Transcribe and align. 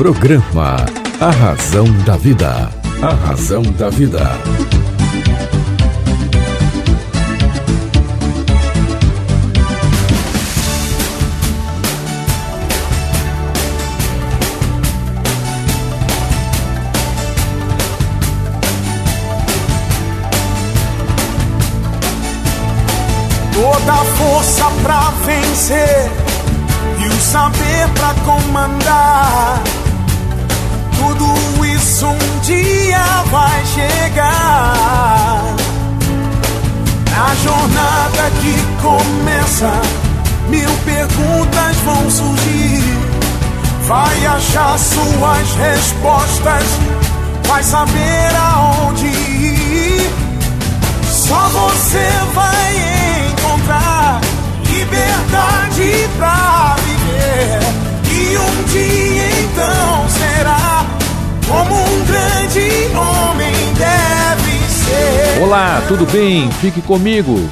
Programa 0.00 0.76
A 1.20 1.30
Razão 1.30 1.84
da 2.06 2.16
Vida. 2.16 2.70
A 3.02 3.12
Razão 3.26 3.60
da 3.60 3.90
Vida. 3.90 4.30
Toda 23.52 23.94
força 24.16 24.64
pra 24.82 25.12
vencer 25.26 26.10
e 27.04 27.06
o 27.06 27.20
saber 27.20 27.86
pra 27.94 28.14
comandar. 28.24 29.79
Um 32.02 32.40
dia 32.40 33.04
vai 33.30 33.66
chegar. 33.66 35.54
Na 37.10 37.34
jornada 37.34 38.30
que 38.40 38.56
começa, 38.80 39.70
mil 40.48 40.70
perguntas 40.86 41.76
vão 41.84 42.10
surgir. 42.10 42.98
Vai 43.86 44.26
achar 44.26 44.78
suas 44.78 45.54
respostas, 45.56 46.64
vai 47.46 47.62
saber 47.62 48.34
aonde 48.34 49.06
ir. 49.06 50.10
Só 51.06 51.48
você 51.48 52.10
vai 52.32 53.28
encontrar 53.30 54.20
liberdade 54.70 56.08
pra 56.16 56.76
viver. 56.78 57.60
E 58.10 58.38
um 58.38 58.64
dia 58.64 59.30
então 59.42 60.19
como 61.50 61.74
um 61.74 62.04
grande 62.04 62.70
homem 62.96 63.52
deve 63.74 64.58
ser. 64.68 65.42
Olá, 65.42 65.82
tudo 65.88 66.06
bem? 66.06 66.48
Fique 66.60 66.80
comigo. 66.80 67.50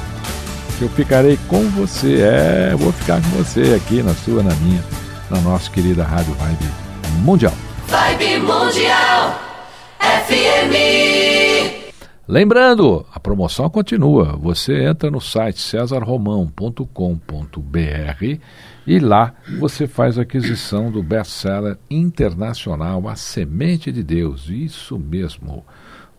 que 0.77 0.85
Eu 0.85 0.89
ficarei 0.89 1.37
com 1.49 1.69
você. 1.71 2.21
É, 2.21 2.75
vou 2.77 2.93
ficar 2.93 3.21
com 3.21 3.29
você 3.31 3.75
aqui 3.75 4.01
na 4.01 4.13
sua, 4.15 4.41
na 4.41 4.55
minha, 4.55 4.83
na 5.29 5.39
nossa 5.41 5.69
querida 5.69 6.03
Rádio 6.05 6.33
Vibe 6.35 6.71
Mundial. 7.21 7.53
Vibe 7.87 8.39
Mundial 8.39 9.37
FM. 9.99 11.38
Lembrando, 12.31 13.03
a 13.11 13.19
promoção 13.19 13.67
continua. 13.71 14.37
Você 14.37 14.83
entra 14.83 15.09
no 15.09 15.19
site 15.19 15.59
cesarromão.com.br 15.59 18.39
e 18.85 18.99
lá 18.99 19.33
você 19.57 19.87
faz 19.87 20.19
a 20.19 20.21
aquisição 20.21 20.91
do 20.91 21.01
best-seller 21.01 21.79
internacional 21.89 23.09
A 23.09 23.15
Semente 23.15 23.91
de 23.91 24.03
Deus. 24.03 24.47
Isso 24.47 24.99
mesmo. 24.99 25.65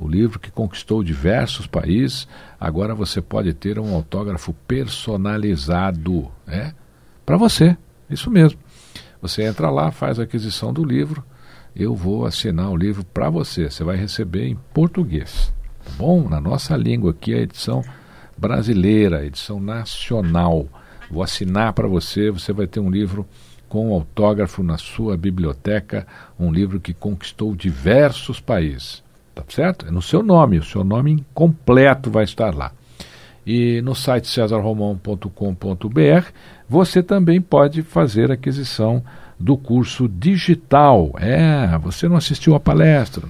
O 0.01 0.09
livro 0.09 0.41
que 0.41 0.51
conquistou 0.51 1.05
diversos 1.05 1.69
países, 1.69 2.27
agora 2.59 2.93
você 2.93 3.23
pode 3.23 3.55
ter 3.55 3.79
um 3.79 3.95
autógrafo 3.95 4.53
personalizado, 4.67 6.29
é? 6.45 6.73
Para 7.25 7.37
você. 7.37 7.77
Isso 8.11 8.33
mesmo. 8.33 8.59
Você 9.23 9.45
entra 9.45 9.71
lá, 9.71 9.93
faz 9.93 10.19
a 10.19 10.25
aquisição 10.25 10.73
do 10.73 10.83
livro, 10.83 11.23
eu 11.73 11.95
vou 11.95 12.27
assinar 12.27 12.69
o 12.69 12.77
livro 12.77 13.05
para 13.05 13.31
você. 13.31 13.71
Você 13.71 13.85
vai 13.85 13.95
receber 13.95 14.49
em 14.49 14.59
português 14.75 15.53
bom? 15.97 16.29
Na 16.29 16.41
nossa 16.41 16.77
língua 16.77 17.11
aqui, 17.11 17.35
a 17.35 17.39
edição 17.39 17.83
brasileira, 18.37 19.19
a 19.19 19.25
edição 19.25 19.61
nacional. 19.61 20.67
Vou 21.11 21.23
assinar 21.23 21.73
para 21.73 21.89
você, 21.89 22.31
você 22.31 22.53
vai 22.53 22.67
ter 22.67 22.81
um 22.81 22.91
livro 22.91 23.27
com 23.69 23.93
autógrafo 23.93 24.63
na 24.63 24.79
sua 24.79 25.17
biblioteca, 25.17 26.07
um 26.39 26.53
livro 26.53 26.81
que 26.81 26.93
conquistou 26.93 27.55
diversos 27.55 28.41
países. 28.41 29.03
Tá 29.35 29.45
certo? 29.49 29.87
É 29.87 29.91
no 29.91 30.03
seu 30.03 30.23
nome, 30.23 30.59
o 30.59 30.65
seu 30.65 30.83
nome 30.83 31.25
completo 31.33 32.11
vai 32.11 32.25
estar 32.25 32.55
lá. 32.55 32.73
E 33.47 33.81
no 33.83 33.95
site 33.95 34.29
cesarromão.com.br 34.29 36.29
você 36.69 37.03
também 37.03 37.41
pode 37.41 37.83
fazer 37.83 38.31
aquisição 38.31 39.03
do 39.39 39.57
curso 39.57 40.09
digital. 40.09 41.13
É, 41.19 41.79
você 41.79 42.09
não 42.09 42.17
assistiu 42.17 42.55
a 42.55 42.61
palestra, 42.61 43.27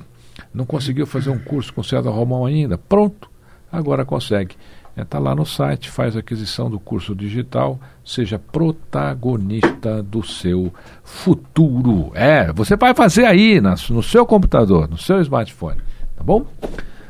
não 0.52 0.64
conseguiu 0.64 1.06
fazer 1.06 1.30
um 1.30 1.38
curso 1.38 1.72
com 1.72 1.82
César 1.82 2.10
Romão 2.10 2.44
ainda? 2.44 2.76
Pronto, 2.76 3.30
agora 3.70 4.04
consegue. 4.04 4.56
Está 4.96 5.18
lá 5.18 5.34
no 5.34 5.46
site, 5.46 5.88
faz 5.88 6.16
aquisição 6.16 6.68
do 6.68 6.78
curso 6.78 7.14
digital, 7.14 7.78
seja 8.04 8.38
protagonista 8.38 10.02
do 10.02 10.22
seu 10.22 10.72
futuro. 11.04 12.10
É, 12.14 12.52
você 12.52 12.76
vai 12.76 12.92
fazer 12.92 13.24
aí 13.24 13.60
na, 13.60 13.74
no 13.88 14.02
seu 14.02 14.26
computador, 14.26 14.88
no 14.88 14.98
seu 14.98 15.20
smartphone, 15.20 15.80
tá 16.16 16.24
bom? 16.24 16.44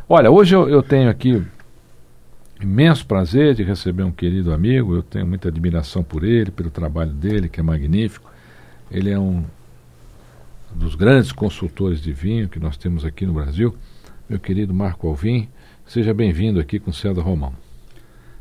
Olha, 0.09 0.31
hoje 0.31 0.55
eu, 0.55 0.69
eu 0.69 0.83
tenho 0.83 1.09
aqui 1.09 1.43
imenso 2.61 3.07
prazer 3.07 3.55
de 3.55 3.63
receber 3.63 4.03
um 4.03 4.13
querido 4.13 4.53
amigo, 4.53 4.95
eu 4.95 5.03
tenho 5.03 5.27
muita 5.27 5.49
admiração 5.49 6.03
por 6.03 6.23
ele, 6.23 6.51
pelo 6.51 6.71
trabalho 6.71 7.13
dele, 7.13 7.49
que 7.49 7.61
é 7.61 7.63
magnífico. 7.63 8.31
Ele 8.91 9.11
é 9.11 9.19
um 9.19 9.45
dos 10.75 10.95
grandes 10.95 11.33
consultores 11.33 12.01
de 12.01 12.13
vinho 12.13 12.49
que 12.49 12.59
nós 12.59 12.77
temos 12.77 13.05
aqui 13.05 13.27
no 13.27 13.33
Brasil, 13.33 13.75
meu 14.29 14.39
querido 14.39 14.73
Marco 14.73 15.09
Alvim. 15.09 15.49
Seja 15.87 16.15
bem-vindo 16.15 16.61
aqui 16.61 16.79
com 16.79 16.93
César 16.93 17.21
Romão. 17.21 17.53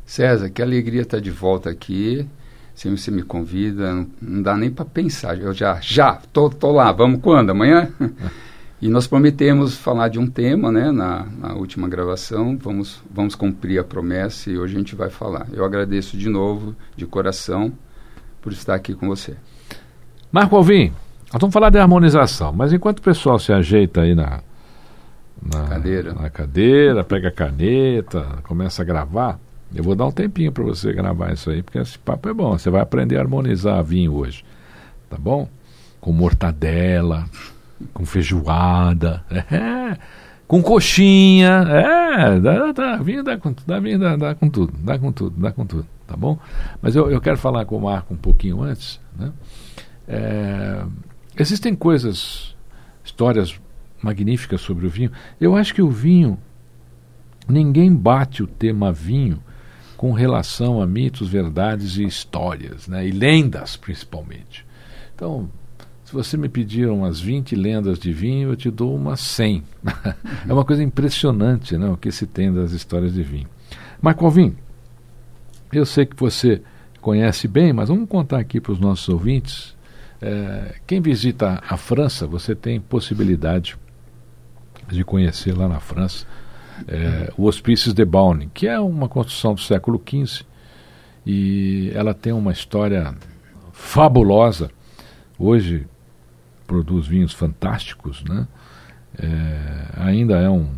César, 0.06 0.48
que 0.50 0.62
alegria 0.62 1.02
estar 1.02 1.20
de 1.20 1.30
volta 1.30 1.70
aqui. 1.70 2.26
Se 2.74 2.88
você 2.88 3.10
me 3.10 3.22
convida, 3.22 3.92
não, 3.92 4.06
não 4.20 4.42
dá 4.42 4.56
nem 4.56 4.70
para 4.70 4.84
pensar. 4.84 5.38
Eu 5.38 5.52
já, 5.52 5.78
já, 5.80 6.14
tô, 6.32 6.48
tô 6.48 6.72
lá. 6.72 6.90
Vamos 6.92 7.20
quando? 7.20 7.50
Amanhã? 7.50 7.92
e 8.80 8.88
nós 8.88 9.06
prometemos 9.06 9.76
falar 9.76 10.08
de 10.08 10.18
um 10.18 10.26
tema, 10.26 10.72
né, 10.72 10.90
na, 10.90 11.26
na 11.26 11.54
última 11.54 11.88
gravação. 11.88 12.56
Vamos, 12.56 13.02
vamos 13.10 13.34
cumprir 13.34 13.78
a 13.78 13.84
promessa 13.84 14.50
e 14.50 14.56
hoje 14.56 14.74
a 14.74 14.78
gente 14.78 14.94
vai 14.94 15.10
falar. 15.10 15.46
Eu 15.52 15.64
agradeço 15.64 16.16
de 16.16 16.28
novo, 16.28 16.74
de 16.96 17.06
coração, 17.06 17.72
por 18.40 18.52
estar 18.52 18.74
aqui 18.74 18.94
com 18.94 19.08
você. 19.08 19.36
Marco 20.32 20.56
Alvim, 20.56 20.92
nós 21.32 21.40
vamos 21.40 21.54
falar 21.54 21.70
de 21.70 21.78
harmonização, 21.78 22.52
mas 22.52 22.72
enquanto 22.72 22.98
o 22.98 23.02
pessoal 23.02 23.38
se 23.38 23.52
ajeita 23.52 24.00
aí 24.00 24.14
na, 24.14 24.40
na 25.40 25.68
cadeira. 25.68 26.12
na 26.12 26.28
cadeira, 26.28 27.04
pega 27.04 27.28
a 27.28 27.32
caneta, 27.32 28.38
começa 28.42 28.82
a 28.82 28.84
gravar, 28.84 29.38
eu 29.74 29.84
vou 29.84 29.94
dar 29.94 30.06
um 30.06 30.12
tempinho 30.12 30.50
para 30.50 30.64
você 30.64 30.92
gravar 30.92 31.32
isso 31.32 31.48
aí, 31.48 31.62
porque 31.62 31.78
esse 31.78 31.96
papo 31.98 32.28
é 32.28 32.34
bom. 32.34 32.58
Você 32.58 32.68
vai 32.68 32.80
aprender 32.80 33.16
a 33.16 33.20
harmonizar 33.20 33.82
vinho 33.84 34.14
hoje, 34.14 34.44
tá 35.08 35.16
bom? 35.16 35.48
Com 36.00 36.12
mortadela, 36.12 37.24
com 37.94 38.04
feijoada, 38.04 39.22
é, 39.30 39.96
com 40.48 40.60
coxinha, 40.60 41.64
é, 41.68 42.40
dá, 42.40 42.72
dá, 42.72 42.96
vinho 42.96 43.22
dá 43.22 43.38
com, 43.38 43.54
dá, 43.64 43.78
vinho 43.78 44.00
dá, 44.00 44.16
dá 44.16 44.34
com 44.34 44.50
tudo, 44.50 44.72
dá 44.82 44.98
com 44.98 45.12
tudo, 45.12 45.40
dá 45.40 45.52
com 45.52 45.64
tudo, 45.64 45.86
tá 46.08 46.16
bom? 46.16 46.36
Mas 46.82 46.96
eu, 46.96 47.08
eu 47.08 47.20
quero 47.20 47.38
falar 47.38 47.64
com 47.66 47.76
o 47.76 47.80
Marco 47.80 48.12
um 48.12 48.16
pouquinho 48.16 48.60
antes, 48.62 49.00
né? 49.16 49.30
É, 50.08 50.82
Existem 51.40 51.74
coisas, 51.74 52.54
histórias 53.02 53.58
magníficas 54.02 54.60
sobre 54.60 54.86
o 54.86 54.90
vinho. 54.90 55.10
Eu 55.40 55.56
acho 55.56 55.74
que 55.74 55.80
o 55.80 55.88
vinho, 55.88 56.38
ninguém 57.48 57.90
bate 57.94 58.42
o 58.42 58.46
tema 58.46 58.92
vinho 58.92 59.42
com 59.96 60.12
relação 60.12 60.82
a 60.82 60.86
mitos, 60.86 61.30
verdades 61.30 61.96
e 61.96 62.04
histórias, 62.04 62.86
né? 62.86 63.08
e 63.08 63.10
lendas 63.10 63.74
principalmente. 63.74 64.66
Então, 65.14 65.48
se 66.04 66.12
você 66.12 66.36
me 66.36 66.46
pedir 66.46 66.90
umas 66.90 67.18
20 67.20 67.56
lendas 67.56 67.98
de 67.98 68.12
vinho, 68.12 68.50
eu 68.50 68.56
te 68.56 68.70
dou 68.70 68.94
umas 68.94 69.20
100. 69.24 69.64
é 70.46 70.52
uma 70.52 70.64
coisa 70.64 70.82
impressionante 70.82 71.74
né? 71.78 71.88
o 71.88 71.96
que 71.96 72.12
se 72.12 72.26
tem 72.26 72.52
das 72.52 72.72
histórias 72.72 73.14
de 73.14 73.22
vinho. 73.22 73.48
Marco 74.02 74.26
Alvim, 74.26 74.54
eu 75.72 75.86
sei 75.86 76.04
que 76.04 76.16
você 76.16 76.60
conhece 77.00 77.48
bem, 77.48 77.72
mas 77.72 77.88
vamos 77.88 78.10
contar 78.10 78.40
aqui 78.40 78.60
para 78.60 78.72
os 78.72 78.78
nossos 78.78 79.08
ouvintes 79.08 79.79
é, 80.20 80.74
quem 80.86 81.00
visita 81.00 81.62
a 81.66 81.76
França, 81.76 82.26
você 82.26 82.54
tem 82.54 82.80
possibilidade 82.80 83.76
de 84.88 85.04
conhecer 85.04 85.56
lá 85.56 85.68
na 85.68 85.80
França 85.80 86.26
é, 86.86 87.32
o 87.36 87.46
Hospícios 87.46 87.94
de 87.94 88.04
Beaune, 88.04 88.50
que 88.52 88.66
é 88.66 88.78
uma 88.78 89.08
construção 89.08 89.54
do 89.54 89.60
século 89.60 90.00
XV 90.00 90.44
e 91.26 91.90
ela 91.94 92.14
tem 92.14 92.32
uma 92.32 92.52
história 92.52 93.14
fabulosa. 93.72 94.70
Hoje 95.38 95.86
produz 96.66 97.06
vinhos 97.06 97.32
fantásticos, 97.32 98.22
né? 98.24 98.46
É, 99.18 99.86
ainda 99.96 100.38
é 100.38 100.48
um, 100.48 100.70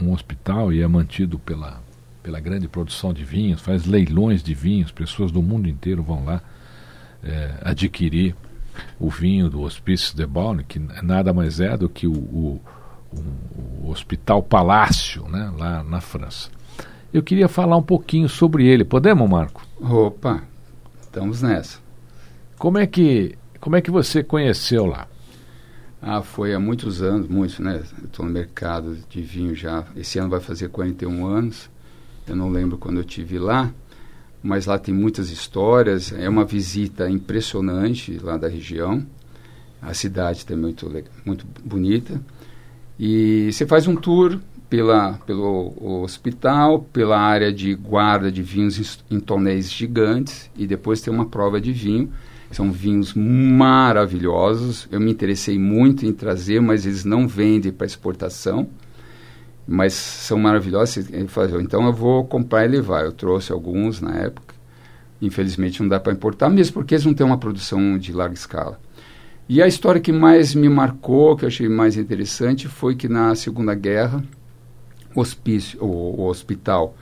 um 0.00 0.12
hospital 0.12 0.72
e 0.72 0.80
é 0.80 0.86
mantido 0.88 1.38
pela, 1.38 1.82
pela 2.22 2.40
grande 2.40 2.66
produção 2.66 3.12
de 3.12 3.22
vinhos, 3.22 3.60
faz 3.60 3.84
leilões 3.84 4.42
de 4.42 4.54
vinhos, 4.54 4.90
pessoas 4.90 5.30
do 5.30 5.42
mundo 5.42 5.68
inteiro 5.68 6.02
vão 6.02 6.24
lá 6.24 6.42
é, 7.22 7.54
adquirir 7.62 8.34
o 8.98 9.10
vinho 9.10 9.48
do 9.48 9.62
Hospício 9.62 10.16
de 10.16 10.26
Beaune, 10.26 10.64
que 10.64 10.78
nada 10.78 11.32
mais 11.32 11.60
é 11.60 11.76
do 11.76 11.88
que 11.88 12.06
o, 12.06 12.12
o, 12.12 12.60
o, 13.12 13.86
o 13.86 13.90
Hospital 13.90 14.42
Palácio, 14.42 15.26
né, 15.28 15.52
lá 15.56 15.82
na 15.82 16.00
França. 16.00 16.50
Eu 17.12 17.22
queria 17.22 17.48
falar 17.48 17.76
um 17.76 17.82
pouquinho 17.82 18.28
sobre 18.28 18.66
ele. 18.66 18.84
Podemos, 18.84 19.28
Marco? 19.28 19.66
Opa, 19.80 20.42
estamos 21.00 21.42
nessa. 21.42 21.78
Como 22.58 22.78
é 22.78 22.86
que, 22.86 23.36
como 23.60 23.76
é 23.76 23.80
que 23.80 23.90
você 23.90 24.22
conheceu 24.22 24.86
lá? 24.86 25.06
Ah, 26.00 26.22
foi 26.22 26.54
há 26.54 26.60
muitos 26.60 27.02
anos, 27.02 27.26
muitos, 27.26 27.58
né? 27.58 27.82
Estou 28.04 28.24
no 28.24 28.30
mercado 28.30 28.96
de 29.08 29.22
vinho 29.22 29.54
já. 29.54 29.84
Esse 29.96 30.18
ano 30.18 30.30
vai 30.30 30.40
fazer 30.40 30.68
41 30.68 31.26
anos. 31.26 31.70
Eu 32.26 32.36
não 32.36 32.48
lembro 32.48 32.76
quando 32.76 32.98
eu 32.98 33.04
tive 33.04 33.38
lá, 33.38 33.72
mas 34.46 34.66
lá 34.66 34.78
tem 34.78 34.94
muitas 34.94 35.30
histórias. 35.30 36.12
É 36.12 36.28
uma 36.28 36.44
visita 36.44 37.10
impressionante 37.10 38.18
lá 38.22 38.36
da 38.36 38.48
região. 38.48 39.04
A 39.82 39.92
cidade 39.92 40.46
também 40.46 40.60
é 40.60 40.66
muito, 40.66 40.92
muito 41.24 41.46
bonita. 41.64 42.20
E 42.98 43.50
você 43.52 43.66
faz 43.66 43.88
um 43.88 43.96
tour 43.96 44.38
pela, 44.70 45.14
pelo 45.26 45.74
hospital, 46.02 46.80
pela 46.92 47.18
área 47.18 47.52
de 47.52 47.74
guarda 47.74 48.30
de 48.30 48.42
vinhos 48.42 49.04
em, 49.10 49.18
tonéis 49.20 49.70
gigantes 49.70 50.50
e 50.56 50.66
depois 50.66 51.00
tem 51.00 51.12
uma 51.12 51.26
prova 51.26 51.60
de 51.60 51.72
vinho. 51.72 52.10
São 52.52 52.70
vinhos 52.70 53.12
maravilhosos. 53.14 54.88
Eu 54.92 55.00
me 55.00 55.10
interessei 55.10 55.58
muito 55.58 56.06
em 56.06 56.12
trazer, 56.12 56.60
mas 56.62 56.86
eles 56.86 57.04
não 57.04 57.26
vendem 57.26 57.72
para 57.72 57.86
exportação. 57.86 58.68
Mas 59.66 59.92
são 59.94 60.38
maravilhosos. 60.38 61.08
Então 61.12 61.86
eu 61.86 61.92
vou 61.92 62.24
comprar 62.24 62.64
e 62.64 62.68
levar. 62.68 63.04
Eu 63.04 63.12
trouxe 63.12 63.52
alguns 63.52 64.00
na 64.00 64.14
época. 64.16 64.54
Infelizmente 65.20 65.80
não 65.80 65.88
dá 65.88 65.98
para 65.98 66.12
importar, 66.12 66.48
mesmo 66.48 66.74
porque 66.74 66.94
eles 66.94 67.06
não 67.06 67.14
têm 67.14 67.26
uma 67.26 67.38
produção 67.38 67.98
de 67.98 68.12
larga 68.12 68.34
escala. 68.34 68.78
E 69.48 69.62
a 69.62 69.66
história 69.66 70.00
que 70.00 70.12
mais 70.12 70.54
me 70.54 70.68
marcou, 70.68 71.36
que 71.36 71.44
eu 71.44 71.48
achei 71.48 71.68
mais 71.68 71.96
interessante, 71.96 72.66
foi 72.66 72.96
que 72.96 73.08
na 73.08 73.34
Segunda 73.36 73.74
Guerra, 73.74 74.24
hospício, 75.14 75.82
o, 75.82 76.20
o 76.20 76.26
hospital, 76.26 76.96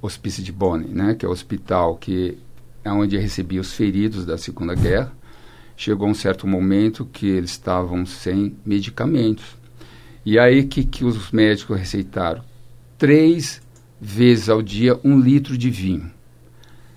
hospício 0.00 0.42
de 0.42 0.50
Bonn, 0.50 0.78
né, 0.88 1.14
que 1.14 1.26
é 1.26 1.28
o 1.28 1.32
hospital 1.32 1.96
que 1.96 2.38
é 2.82 2.90
onde 2.90 3.18
recebia 3.18 3.60
os 3.60 3.74
feridos 3.74 4.24
da 4.24 4.38
Segunda 4.38 4.74
Guerra, 4.74 5.12
chegou 5.76 6.08
um 6.08 6.14
certo 6.14 6.46
momento 6.46 7.04
que 7.04 7.26
eles 7.26 7.50
estavam 7.50 8.06
sem 8.06 8.56
medicamentos. 8.64 9.57
E 10.30 10.38
aí 10.38 10.64
que, 10.64 10.84
que 10.84 11.06
os 11.06 11.30
médicos 11.30 11.78
receitaram? 11.78 12.44
Três 12.98 13.62
vezes 13.98 14.50
ao 14.50 14.60
dia 14.60 15.00
um 15.02 15.18
litro 15.18 15.56
de 15.56 15.70
vinho. 15.70 16.12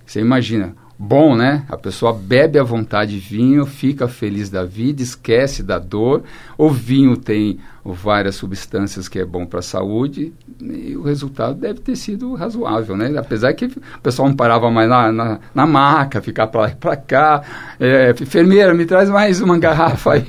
Você 0.06 0.20
imagina, 0.20 0.76
bom, 1.04 1.36
né? 1.36 1.66
A 1.68 1.76
pessoa 1.76 2.14
bebe 2.14 2.60
à 2.60 2.64
vontade 2.64 3.18
vinho, 3.18 3.66
fica 3.66 4.08
feliz 4.08 4.52
da 4.52 4.64
vida, 4.64 5.02
esquece 5.02 5.64
da 5.64 5.80
dor. 5.80 6.24
O 6.56 6.70
vinho 6.70 7.18
tem 7.18 7.60
várias 7.84 8.36
substâncias 8.36 9.10
que 9.10 9.18
é 9.18 9.26
bom 9.26 9.44
para 9.44 9.60
a 9.60 9.64
saúde 9.64 10.32
e 10.62 10.96
o 10.96 11.02
resultado 11.02 11.56
deve 11.56 11.80
ter 11.80 11.96
sido 11.96 12.36
razoável, 12.36 12.96
né? 12.96 13.12
Apesar 13.18 13.52
que 13.54 13.66
o 13.66 14.02
pessoal 14.04 14.28
não 14.28 14.36
parava 14.36 14.70
mais 14.70 14.88
na, 14.88 15.12
na, 15.12 15.40
na 15.56 15.66
maca, 15.66 16.22
ficar 16.22 16.46
para 16.46 16.62
lá 16.62 16.70
e 16.70 16.76
para 16.76 16.96
cá. 16.96 17.42
É, 17.80 18.12
enfermeira, 18.12 18.72
me 18.76 18.86
traz 18.86 19.10
mais 19.10 19.42
uma 19.42 19.58
garrafa 19.58 20.14
aí. 20.14 20.28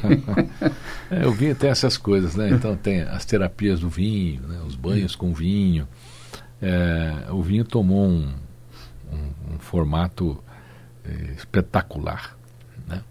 é, 1.13 1.27
o 1.27 1.33
vinho 1.33 1.55
tem 1.55 1.69
essas 1.69 1.99
coisas, 1.99 2.35
né? 2.35 2.49
Então 2.49 2.75
tem 2.77 3.03
as 3.03 3.27
terapias 3.27 3.81
do 3.81 3.91
vinho, 3.91 4.41
né? 4.49 4.59
os 4.67 4.75
banhos 4.75 5.15
com 5.15 5.35
vinho. 5.35 5.87
É, 6.63 7.31
o 7.31 7.43
vinho 7.43 7.65
tomou 7.65 8.07
um, 8.07 8.33
um, 9.13 9.55
um 9.55 9.59
formato 9.59 10.43
espetacular. 11.37 12.37
Né? 12.87 13.03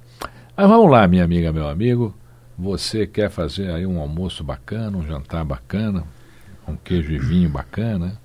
Mas 0.56 0.68
vamos 0.68 0.90
lá, 0.90 1.08
minha 1.08 1.24
amiga, 1.24 1.52
meu 1.52 1.68
amigo. 1.68 2.16
Você 2.58 3.08
quer 3.08 3.30
fazer 3.30 3.72
aí 3.72 3.86
um 3.86 4.00
almoço 4.00 4.44
bacana, 4.44 4.98
um 4.98 5.06
jantar 5.06 5.44
bacana, 5.44 6.04
um 6.68 6.76
queijo 6.76 7.12
e 7.12 7.18
vinho 7.18 7.50
bacana. 7.50 8.20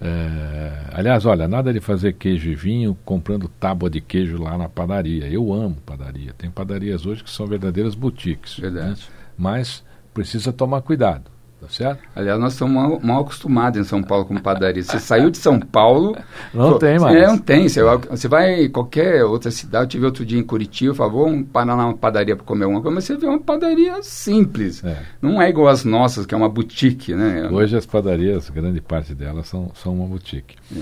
É, 0.00 0.84
aliás, 0.92 1.26
olha, 1.26 1.46
nada 1.46 1.72
de 1.72 1.80
fazer 1.80 2.14
queijo 2.14 2.50
e 2.50 2.54
vinho 2.54 2.96
comprando 3.04 3.48
tábua 3.48 3.90
de 3.90 4.00
queijo 4.00 4.42
lá 4.42 4.56
na 4.56 4.68
padaria. 4.68 5.26
Eu 5.28 5.52
amo 5.52 5.76
padaria. 5.84 6.32
Tem 6.32 6.50
padarias 6.50 7.06
hoje 7.06 7.22
que 7.22 7.30
são 7.30 7.46
verdadeiras 7.46 7.94
boutiques. 7.94 8.58
Verdade. 8.58 9.00
Né? 9.00 9.16
Mas 9.36 9.84
precisa 10.12 10.52
tomar 10.52 10.82
cuidado. 10.82 11.30
Tá 11.60 11.68
certo? 11.68 12.02
Aliás, 12.16 12.40
nós 12.40 12.54
estamos 12.54 12.74
mal, 12.74 12.98
mal, 13.02 13.20
acostumados 13.20 13.78
em 13.78 13.84
São 13.84 14.02
Paulo 14.02 14.24
com 14.24 14.34
padaria. 14.36 14.82
Você 14.82 14.98
saiu 14.98 15.28
de 15.28 15.36
São 15.36 15.60
Paulo. 15.60 16.16
Não 16.54 16.78
tem 16.78 16.98
mais. 16.98 17.14
É, 17.14 17.26
não 17.26 17.36
tem. 17.36 17.68
Você, 17.68 17.82
você 17.82 18.28
vai 18.28 18.64
em 18.64 18.70
qualquer 18.70 19.22
outra 19.24 19.50
cidade. 19.50 19.84
Eu 19.84 19.88
tive 19.88 20.06
outro 20.06 20.24
dia 20.24 20.38
em 20.38 20.42
Curitiba, 20.42 20.94
falou, 20.94 21.26
vamos 21.26 21.48
parar 21.52 21.76
numa 21.76 21.94
padaria 21.94 22.34
para 22.34 22.46
comer 22.46 22.64
uma 22.64 22.80
coisa, 22.80 22.94
mas 22.94 23.04
você 23.04 23.14
vê 23.14 23.26
uma 23.26 23.38
padaria 23.38 24.02
simples. 24.02 24.82
É. 24.82 25.02
Não 25.20 25.40
é 25.40 25.50
igual 25.50 25.68
as 25.68 25.84
nossas, 25.84 26.24
que 26.24 26.34
é 26.34 26.36
uma 26.36 26.48
boutique, 26.48 27.14
né? 27.14 27.46
Hoje 27.50 27.76
as 27.76 27.84
padarias, 27.84 28.48
grande 28.48 28.80
parte 28.80 29.14
delas, 29.14 29.46
são, 29.46 29.70
são 29.74 29.94
uma 29.94 30.06
boutique. 30.06 30.56
É. 30.74 30.80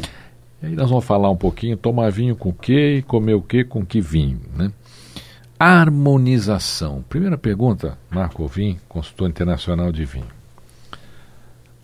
E 0.63 0.67
aí 0.67 0.77
nós 0.77 0.89
vamos 0.89 1.05
falar 1.05 1.29
um 1.29 1.37
pouquinho, 1.37 1.77
tomar 1.77 2.11
vinho 2.13 2.37
com 2.37 2.51
o 2.51 2.55
quê 2.55 2.99
e 2.99 3.03
comer 3.03 3.35
o 3.35 3.43
quê 3.43 3.65
com 3.65 3.85
que 3.85 4.01
vinho, 4.01 4.41
né? 4.57 4.71
Harmonização. 5.59 7.05
Primeira 7.09 7.37
pergunta, 7.37 7.99
Marco 8.09 8.47
Vim, 8.47 8.79
consultor 8.89 9.29
internacional 9.29 9.91
de 9.91 10.05
vinho. 10.05 10.38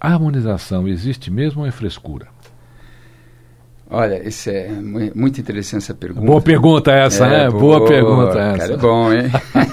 Harmonização 0.05 0.87
existe 0.87 1.31
mesmo 1.31 1.63
ou 1.63 1.67
é 1.67 1.71
frescura? 1.71 2.29
Olha, 3.89 4.27
isso 4.27 4.51
é 4.51 4.69
muito 5.15 5.41
interessante 5.41 5.85
essa 5.85 5.95
pergunta. 5.95 6.27
Boa 6.27 6.41
pergunta 6.41 6.91
essa, 6.91 7.27
é, 7.27 7.31
né? 7.31 7.51
Boa, 7.51 7.79
boa 7.79 7.89
pergunta 7.89 8.39
essa. 8.39 8.59
Cara, 8.59 8.73
é 8.73 8.77
bom, 8.77 9.13
hein? 9.13 9.31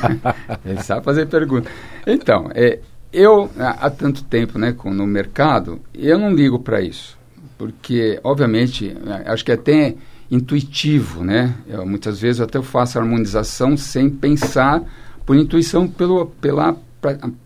Ele 0.66 0.84
sabe 0.84 1.04
fazer 1.04 1.26
pergunta. 1.26 1.70
Então, 2.06 2.50
é, 2.54 2.80
eu, 3.12 3.50
há 3.58 3.90
tanto 3.90 4.24
tempo 4.24 4.60
né, 4.60 4.74
com, 4.74 4.94
no 4.94 5.08
mercado, 5.08 5.82
eu 5.94 6.20
não 6.20 6.34
ligo 6.34 6.60
para 6.60 6.82
isso. 6.82 7.18
Porque, 7.58 8.20
obviamente, 8.24 8.96
acho 9.26 9.44
que 9.44 9.52
é 9.52 9.56
até 9.56 9.96
intuitivo, 10.30 11.24
né? 11.24 11.56
Eu, 11.68 11.86
muitas 11.86 12.20
vezes 12.22 12.40
eu 12.40 12.46
até 12.46 12.62
faço 12.62 13.00
harmonização 13.00 13.76
sem 13.76 14.10
pensar, 14.10 14.82
por 15.26 15.36
intuição, 15.36 15.88
pelo, 15.88 16.28
pela 16.28 16.76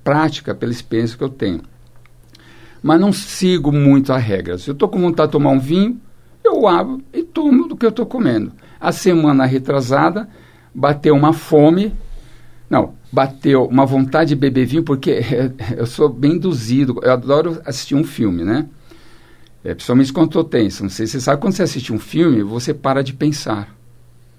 prática, 0.04 0.54
pela 0.54 0.72
experiência 0.72 1.18
que 1.18 1.24
eu 1.24 1.30
tenho 1.30 1.62
mas 2.86 3.02
não 3.02 3.12
sigo 3.12 3.72
muito 3.72 4.14
a 4.14 4.18
regra. 4.20 4.60
Se 4.60 4.70
eu 4.70 4.74
estou 4.74 4.88
com 4.88 5.02
vontade 5.02 5.30
de 5.30 5.32
tomar 5.32 5.50
um 5.50 5.60
vinho, 5.60 6.00
eu 6.44 6.68
abro 6.68 7.02
e 7.12 7.24
tomo 7.24 7.68
do 7.68 7.76
que 7.76 7.84
eu 7.84 7.90
estou 7.90 8.06
comendo. 8.06 8.52
A 8.80 8.92
semana 8.92 9.44
retrasada, 9.44 10.30
bateu 10.72 11.16
uma 11.16 11.34
fome, 11.34 11.96
não, 12.70 12.94
bateu 13.12 13.66
uma 13.66 13.88
vontade 13.88 14.30
de 14.30 14.36
beber 14.36 14.68
vinho, 14.68 14.84
porque 14.84 15.20
eu 15.76 15.88
sou 15.88 16.08
bem 16.08 16.34
induzido, 16.34 17.00
eu 17.02 17.12
adoro 17.12 17.60
assistir 17.66 17.96
um 17.96 18.04
filme, 18.04 18.44
né? 18.44 18.68
É, 19.64 19.74
principalmente 19.74 20.14
quando 20.14 20.28
estou 20.28 20.44
tenso. 20.44 20.84
Não 20.84 20.90
sei 20.92 21.08
se 21.08 21.14
você 21.14 21.22
sabe, 21.22 21.42
quando 21.42 21.54
você 21.54 21.64
assiste 21.64 21.92
um 21.92 21.98
filme, 21.98 22.44
você 22.44 22.72
para 22.72 23.02
de 23.02 23.14
pensar 23.14 23.75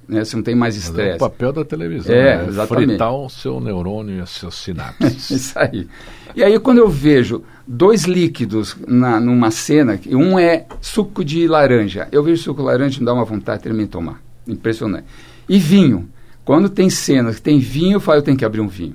né? 0.08 0.24
Você 0.24 0.36
não 0.36 0.42
tem 0.42 0.54
mais 0.54 0.76
estresse. 0.76 1.12
É 1.12 1.16
o 1.16 1.18
papel 1.18 1.52
da 1.52 1.64
televisão. 1.64 2.14
É, 2.14 2.36
né? 2.36 2.46
exatamente. 2.48 2.88
Fritar 2.88 3.14
o 3.14 3.28
seu 3.28 3.60
neurônio 3.60 4.16
e 4.16 4.20
as 4.20 4.30
seus 4.30 4.54
sinapses. 4.54 5.30
Isso 5.30 5.58
aí. 5.58 5.86
E 6.34 6.42
aí 6.42 6.58
quando 6.58 6.78
eu 6.78 6.88
vejo 6.88 7.42
dois 7.66 8.04
líquidos 8.04 8.76
na, 8.86 9.18
numa 9.20 9.50
cena, 9.50 9.98
um 10.10 10.38
é 10.38 10.66
suco 10.80 11.24
de 11.24 11.46
laranja. 11.48 12.08
Eu 12.12 12.22
vejo 12.22 12.42
suco 12.42 12.60
de 12.60 12.66
laranja 12.66 13.00
me 13.00 13.06
dá 13.06 13.12
uma 13.12 13.24
vontade 13.24 13.64
de 13.64 13.72
me 13.72 13.86
tomar. 13.86 14.20
Impressionante. 14.46 15.06
E 15.48 15.58
vinho. 15.58 16.08
Quando 16.44 16.68
tem 16.68 16.88
cena 16.88 17.32
que 17.32 17.42
tem 17.42 17.58
vinho, 17.58 17.96
eu 17.96 18.00
falo, 18.00 18.18
eu 18.18 18.22
tenho 18.22 18.36
que 18.36 18.44
abrir 18.44 18.60
um 18.60 18.68
vinho. 18.68 18.94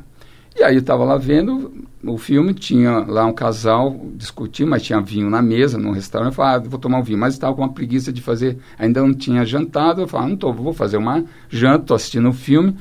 E 0.57 0.63
aí 0.63 0.75
eu 0.75 0.79
estava 0.79 1.03
lá 1.03 1.17
vendo 1.17 1.71
o 2.03 2.17
filme, 2.17 2.53
tinha 2.53 2.99
lá 2.99 3.25
um 3.25 3.33
casal 3.33 3.99
discutindo, 4.15 4.69
mas 4.69 4.81
tinha 4.81 4.99
vinho 4.99 5.29
na 5.29 5.41
mesa, 5.41 5.77
num 5.77 5.91
restaurante, 5.91 6.29
eu 6.29 6.35
falava, 6.35 6.65
ah, 6.65 6.69
vou 6.69 6.79
tomar 6.79 6.99
um 6.99 7.03
vinho, 7.03 7.19
mas 7.19 7.33
estava 7.33 7.53
com 7.55 7.61
uma 7.61 7.73
preguiça 7.73 8.11
de 8.11 8.21
fazer, 8.21 8.57
ainda 8.77 9.01
não 9.01 9.13
tinha 9.13 9.45
jantado, 9.45 10.01
eu 10.01 10.07
falava, 10.07 10.29
não 10.29 10.37
tô, 10.37 10.51
vou 10.51 10.73
fazer 10.73 10.97
uma 10.97 11.23
janta, 11.49 11.83
estou 11.83 11.95
assistindo 11.95 12.27
um 12.27 12.33
filme, 12.33 12.75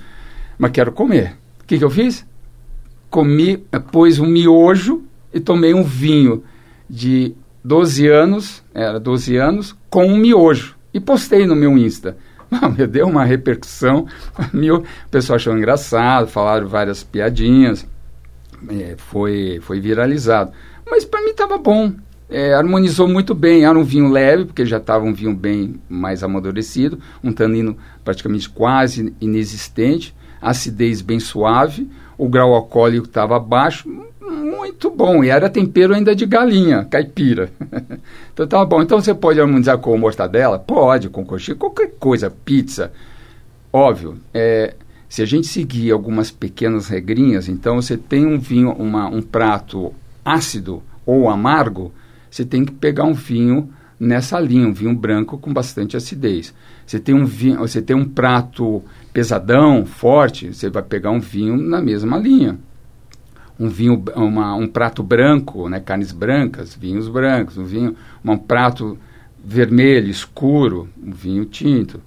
mas 0.59 0.71
quero 0.71 0.93
comer. 0.93 1.37
O 1.63 1.67
que, 1.67 1.79
que 1.79 1.85
eu 1.85 1.91
fiz? 1.91 2.27
Comi, 3.09 3.65
eh, 3.73 3.79
pus 3.79 4.19
um 4.19 4.27
miojo 4.27 5.03
e 5.33 5.41
tomei 5.41 5.75
um 5.75 5.83
vinho 5.83 6.43
de 6.89 7.35
12 7.63 8.09
anos, 8.09 8.63
era 8.75 8.99
12 8.99 9.37
anos, 9.37 9.77
com 9.89 10.07
um 10.07 10.17
miojo. 10.17 10.77
E 10.93 11.01
postei 11.01 11.47
no 11.47 11.55
meu 11.55 11.77
Insta. 11.77 12.17
me 12.77 12.87
deu 12.87 13.07
uma 13.07 13.25
repercussão. 13.25 14.07
o 14.39 15.11
pessoal 15.11 15.37
achou 15.37 15.57
engraçado, 15.57 16.27
falaram 16.27 16.67
várias 16.67 17.03
piadinhas. 17.03 17.87
É, 18.69 18.95
foi, 18.97 19.59
foi 19.63 19.81
viralizado. 19.81 20.53
Mas 20.89 21.05
para 21.05 21.23
mim 21.23 21.31
estava 21.31 21.57
bom. 21.57 21.93
É, 22.29 22.55
harmonizou 22.55 23.09
muito 23.09 23.35
bem. 23.35 23.65
Era 23.65 23.79
um 23.79 23.85
vinho 23.85 24.09
leve, 24.09 24.45
porque 24.45 24.65
já 24.65 24.77
estava 24.77 25.05
um 25.05 25.13
vinho 25.13 25.35
bem 25.35 25.81
mais 25.89 26.23
amadurecido, 26.23 26.99
um 27.23 27.33
tanino 27.33 27.77
praticamente 28.05 28.49
quase 28.49 29.13
inexistente, 29.21 30.15
acidez 30.41 31.01
bem 31.01 31.19
suave, 31.19 31.91
o 32.17 32.29
grau 32.29 32.55
alcoólico 32.55 33.07
estava 33.07 33.39
baixo, 33.41 33.89
muito 34.21 34.91
bom. 34.91 35.25
E 35.25 35.31
era 35.31 35.51
tempero 35.51 35.95
ainda 35.95 36.15
de 36.15 36.25
galinha, 36.25 36.85
caipira. 36.85 37.51
então 38.33 38.47
tá 38.47 38.65
bom. 38.65 38.81
Então 38.81 39.01
você 39.01 39.13
pode 39.13 39.41
harmonizar 39.41 39.79
com 39.79 39.97
mortadela? 39.99 40.59
Pode, 40.59 41.09
com 41.09 41.25
coxinha, 41.25 41.57
qualquer 41.57 41.93
coisa, 41.99 42.31
pizza. 42.31 42.93
Óbvio, 43.73 44.19
é, 44.33 44.75
se 45.11 45.23
a 45.23 45.27
gente 45.27 45.49
seguir 45.49 45.91
algumas 45.91 46.31
pequenas 46.31 46.87
regrinhas, 46.87 47.49
então 47.49 47.83
você 47.83 47.97
tem 47.97 48.25
um 48.25 48.39
vinho, 48.39 48.71
uma, 48.71 49.09
um 49.09 49.21
prato 49.21 49.93
ácido 50.25 50.85
ou 51.05 51.29
amargo, 51.29 51.93
você 52.31 52.45
tem 52.45 52.65
que 52.65 52.71
pegar 52.71 53.03
um 53.03 53.13
vinho 53.13 53.71
nessa 53.99 54.39
linha, 54.39 54.69
um 54.69 54.73
vinho 54.73 54.95
branco 54.95 55.37
com 55.37 55.53
bastante 55.53 55.97
acidez. 55.97 56.55
Você 56.87 57.01
tem 57.01 57.13
um 57.13 57.27
vinho, 57.27 57.59
você 57.59 57.83
tem 57.83 57.97
um 57.97 58.05
prato 58.05 58.85
pesadão, 59.13 59.85
forte, 59.85 60.55
você 60.55 60.71
vai 60.71 60.83
pegar 60.85 61.11
um 61.11 61.19
vinho 61.19 61.57
na 61.57 61.83
mesma 61.83 62.17
linha. 62.17 62.57
Um 63.59 63.69
vinho, 63.69 64.01
uma, 64.15 64.55
um 64.55 64.69
prato 64.69 65.03
branco, 65.03 65.69
né, 65.69 65.81
carnes 65.81 66.13
brancas, 66.13 66.73
vinhos 66.73 67.09
brancos, 67.09 67.59
um 67.59 67.65
vinho, 67.65 67.97
um 68.25 68.39
prato 68.39 68.97
vermelho, 69.45 70.09
escuro, 70.09 70.89
um 71.03 71.11
vinho 71.11 71.45
tinto. 71.47 72.01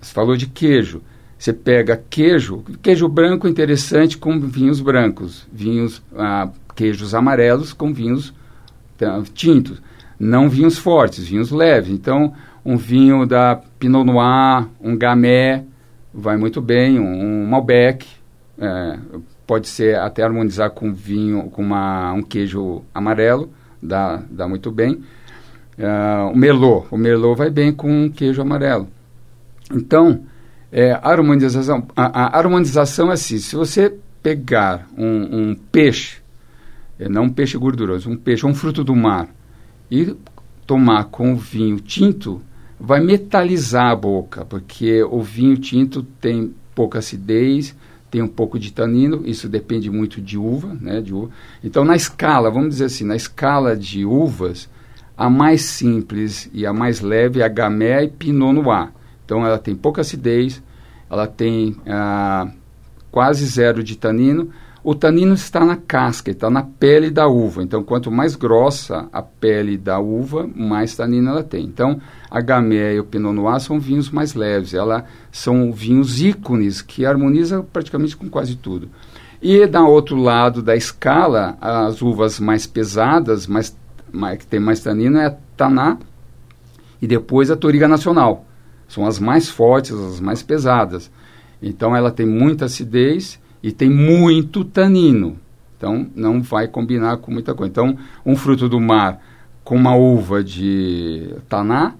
Você 0.00 0.14
falou 0.14 0.34
de 0.34 0.46
queijo. 0.46 1.02
Você 1.42 1.52
pega 1.52 2.00
queijo, 2.08 2.62
queijo 2.80 3.08
branco 3.08 3.48
interessante 3.48 4.16
com 4.16 4.38
vinhos 4.38 4.80
brancos, 4.80 5.44
vinhos, 5.52 6.00
ah, 6.16 6.48
queijos 6.76 7.16
amarelos 7.16 7.72
com 7.72 7.92
vinhos 7.92 8.32
tá, 8.96 9.20
tintos 9.34 9.82
não 10.20 10.48
vinhos 10.48 10.78
fortes, 10.78 11.26
vinhos 11.26 11.50
leves. 11.50 11.90
Então, 11.90 12.32
um 12.64 12.76
vinho 12.76 13.26
da 13.26 13.60
Pinot 13.80 14.04
Noir, 14.04 14.68
um 14.80 14.96
Gamay, 14.96 15.64
vai 16.14 16.36
muito 16.36 16.60
bem, 16.60 17.00
um, 17.00 17.42
um 17.42 17.46
Malbec, 17.48 18.06
é, 18.56 18.98
pode 19.44 19.66
ser 19.66 19.98
até 19.98 20.22
harmonizar 20.22 20.70
com 20.70 20.94
vinho, 20.94 21.50
com 21.50 21.60
uma, 21.60 22.12
um 22.12 22.22
queijo 22.22 22.84
amarelo, 22.94 23.52
dá, 23.82 24.22
dá 24.30 24.46
muito 24.46 24.70
bem. 24.70 25.02
Uh, 25.76 26.30
o 26.32 26.36
Merlot, 26.36 26.86
o 26.88 26.96
Merlot 26.96 27.36
vai 27.36 27.50
bem 27.50 27.72
com 27.72 28.04
um 28.04 28.08
queijo 28.08 28.40
amarelo. 28.40 28.86
Então, 29.72 30.20
é, 30.72 30.92
a 30.92 31.10
harmonização, 31.10 31.86
a, 31.94 32.24
a, 32.24 32.38
harmonização 32.38 33.10
é 33.10 33.12
assim, 33.12 33.38
se 33.38 33.54
você 33.54 33.94
pegar 34.22 34.88
um, 34.96 35.50
um 35.50 35.54
peixe, 35.54 36.22
é, 36.98 37.10
não 37.10 37.24
um 37.24 37.30
peixe 37.30 37.58
gorduroso, 37.58 38.08
um 38.08 38.16
peixe, 38.16 38.46
um 38.46 38.54
fruto 38.54 38.82
do 38.82 38.96
mar, 38.96 39.28
e 39.90 40.16
tomar 40.66 41.04
com 41.04 41.36
vinho 41.36 41.78
tinto, 41.78 42.40
vai 42.80 43.00
metalizar 43.00 43.90
a 43.90 43.96
boca, 43.96 44.46
porque 44.46 45.02
o 45.02 45.20
vinho 45.20 45.58
tinto 45.58 46.02
tem 46.02 46.54
pouca 46.74 47.00
acidez, 47.00 47.76
tem 48.10 48.22
um 48.22 48.28
pouco 48.28 48.58
de 48.58 48.72
tanino, 48.72 49.22
isso 49.26 49.48
depende 49.48 49.90
muito 49.90 50.22
de 50.22 50.38
uva, 50.38 50.76
né, 50.80 51.02
de 51.02 51.12
uva. 51.12 51.30
Então, 51.62 51.84
na 51.84 51.96
escala, 51.96 52.50
vamos 52.50 52.70
dizer 52.70 52.86
assim, 52.86 53.04
na 53.04 53.16
escala 53.16 53.76
de 53.76 54.06
uvas, 54.06 54.70
a 55.16 55.28
mais 55.28 55.62
simples 55.62 56.48
e 56.52 56.64
a 56.64 56.72
mais 56.72 57.00
leve 57.00 57.40
é 57.40 57.44
a 57.44 57.48
Gamay 57.48 58.06
e 58.06 58.08
Pinot 58.08 58.54
Noir. 58.54 58.90
Então, 59.32 59.46
ela 59.46 59.56
tem 59.56 59.74
pouca 59.74 60.02
acidez, 60.02 60.62
ela 61.08 61.26
tem 61.26 61.74
ah, 61.86 62.50
quase 63.10 63.46
zero 63.46 63.82
de 63.82 63.96
tanino, 63.96 64.50
o 64.84 64.94
tanino 64.94 65.32
está 65.32 65.64
na 65.64 65.74
casca, 65.74 66.30
está 66.30 66.50
na 66.50 66.62
pele 66.62 67.10
da 67.10 67.26
uva. 67.26 67.62
Então, 67.62 67.82
quanto 67.82 68.10
mais 68.10 68.36
grossa 68.36 69.08
a 69.10 69.22
pele 69.22 69.78
da 69.78 69.98
uva, 69.98 70.46
mais 70.54 70.94
tanino 70.94 71.30
ela 71.30 71.42
tem. 71.42 71.64
Então, 71.64 71.98
a 72.30 72.42
Gamay 72.42 72.96
e 72.96 73.00
o 73.00 73.04
Pinot 73.04 73.32
Noir 73.32 73.58
são 73.58 73.80
vinhos 73.80 74.10
mais 74.10 74.34
leves. 74.34 74.74
Ela 74.74 75.06
são 75.30 75.72
vinhos 75.72 76.20
ícones 76.20 76.82
que 76.82 77.06
harmonizam 77.06 77.64
praticamente 77.64 78.14
com 78.14 78.28
quase 78.28 78.56
tudo. 78.56 78.90
E, 79.40 79.66
do 79.66 79.86
outro 79.86 80.16
lado 80.16 80.60
da 80.60 80.76
escala, 80.76 81.56
as 81.58 82.02
uvas 82.02 82.38
mais 82.38 82.66
pesadas, 82.66 83.46
mais, 83.46 83.74
mais, 84.12 84.36
que 84.36 84.46
tem 84.46 84.60
mais 84.60 84.80
tanino, 84.80 85.16
é 85.16 85.28
a 85.28 85.36
Taná 85.56 85.96
e 87.00 87.06
depois 87.06 87.50
a 87.50 87.56
Toriga 87.56 87.88
Nacional. 87.88 88.44
São 88.92 89.06
as 89.06 89.18
mais 89.18 89.48
fortes, 89.48 89.92
as 89.92 90.20
mais 90.20 90.42
pesadas. 90.42 91.10
Então, 91.62 91.96
ela 91.96 92.10
tem 92.10 92.26
muita 92.26 92.66
acidez 92.66 93.40
e 93.62 93.72
tem 93.72 93.88
muito 93.88 94.64
tanino. 94.64 95.38
Então, 95.78 96.06
não 96.14 96.42
vai 96.42 96.68
combinar 96.68 97.16
com 97.16 97.32
muita 97.32 97.54
coisa. 97.54 97.70
Então, 97.70 97.96
um 98.24 98.36
fruto 98.36 98.68
do 98.68 98.78
mar 98.78 99.18
com 99.64 99.76
uma 99.76 99.96
uva 99.96 100.44
de 100.44 101.34
taná 101.48 101.94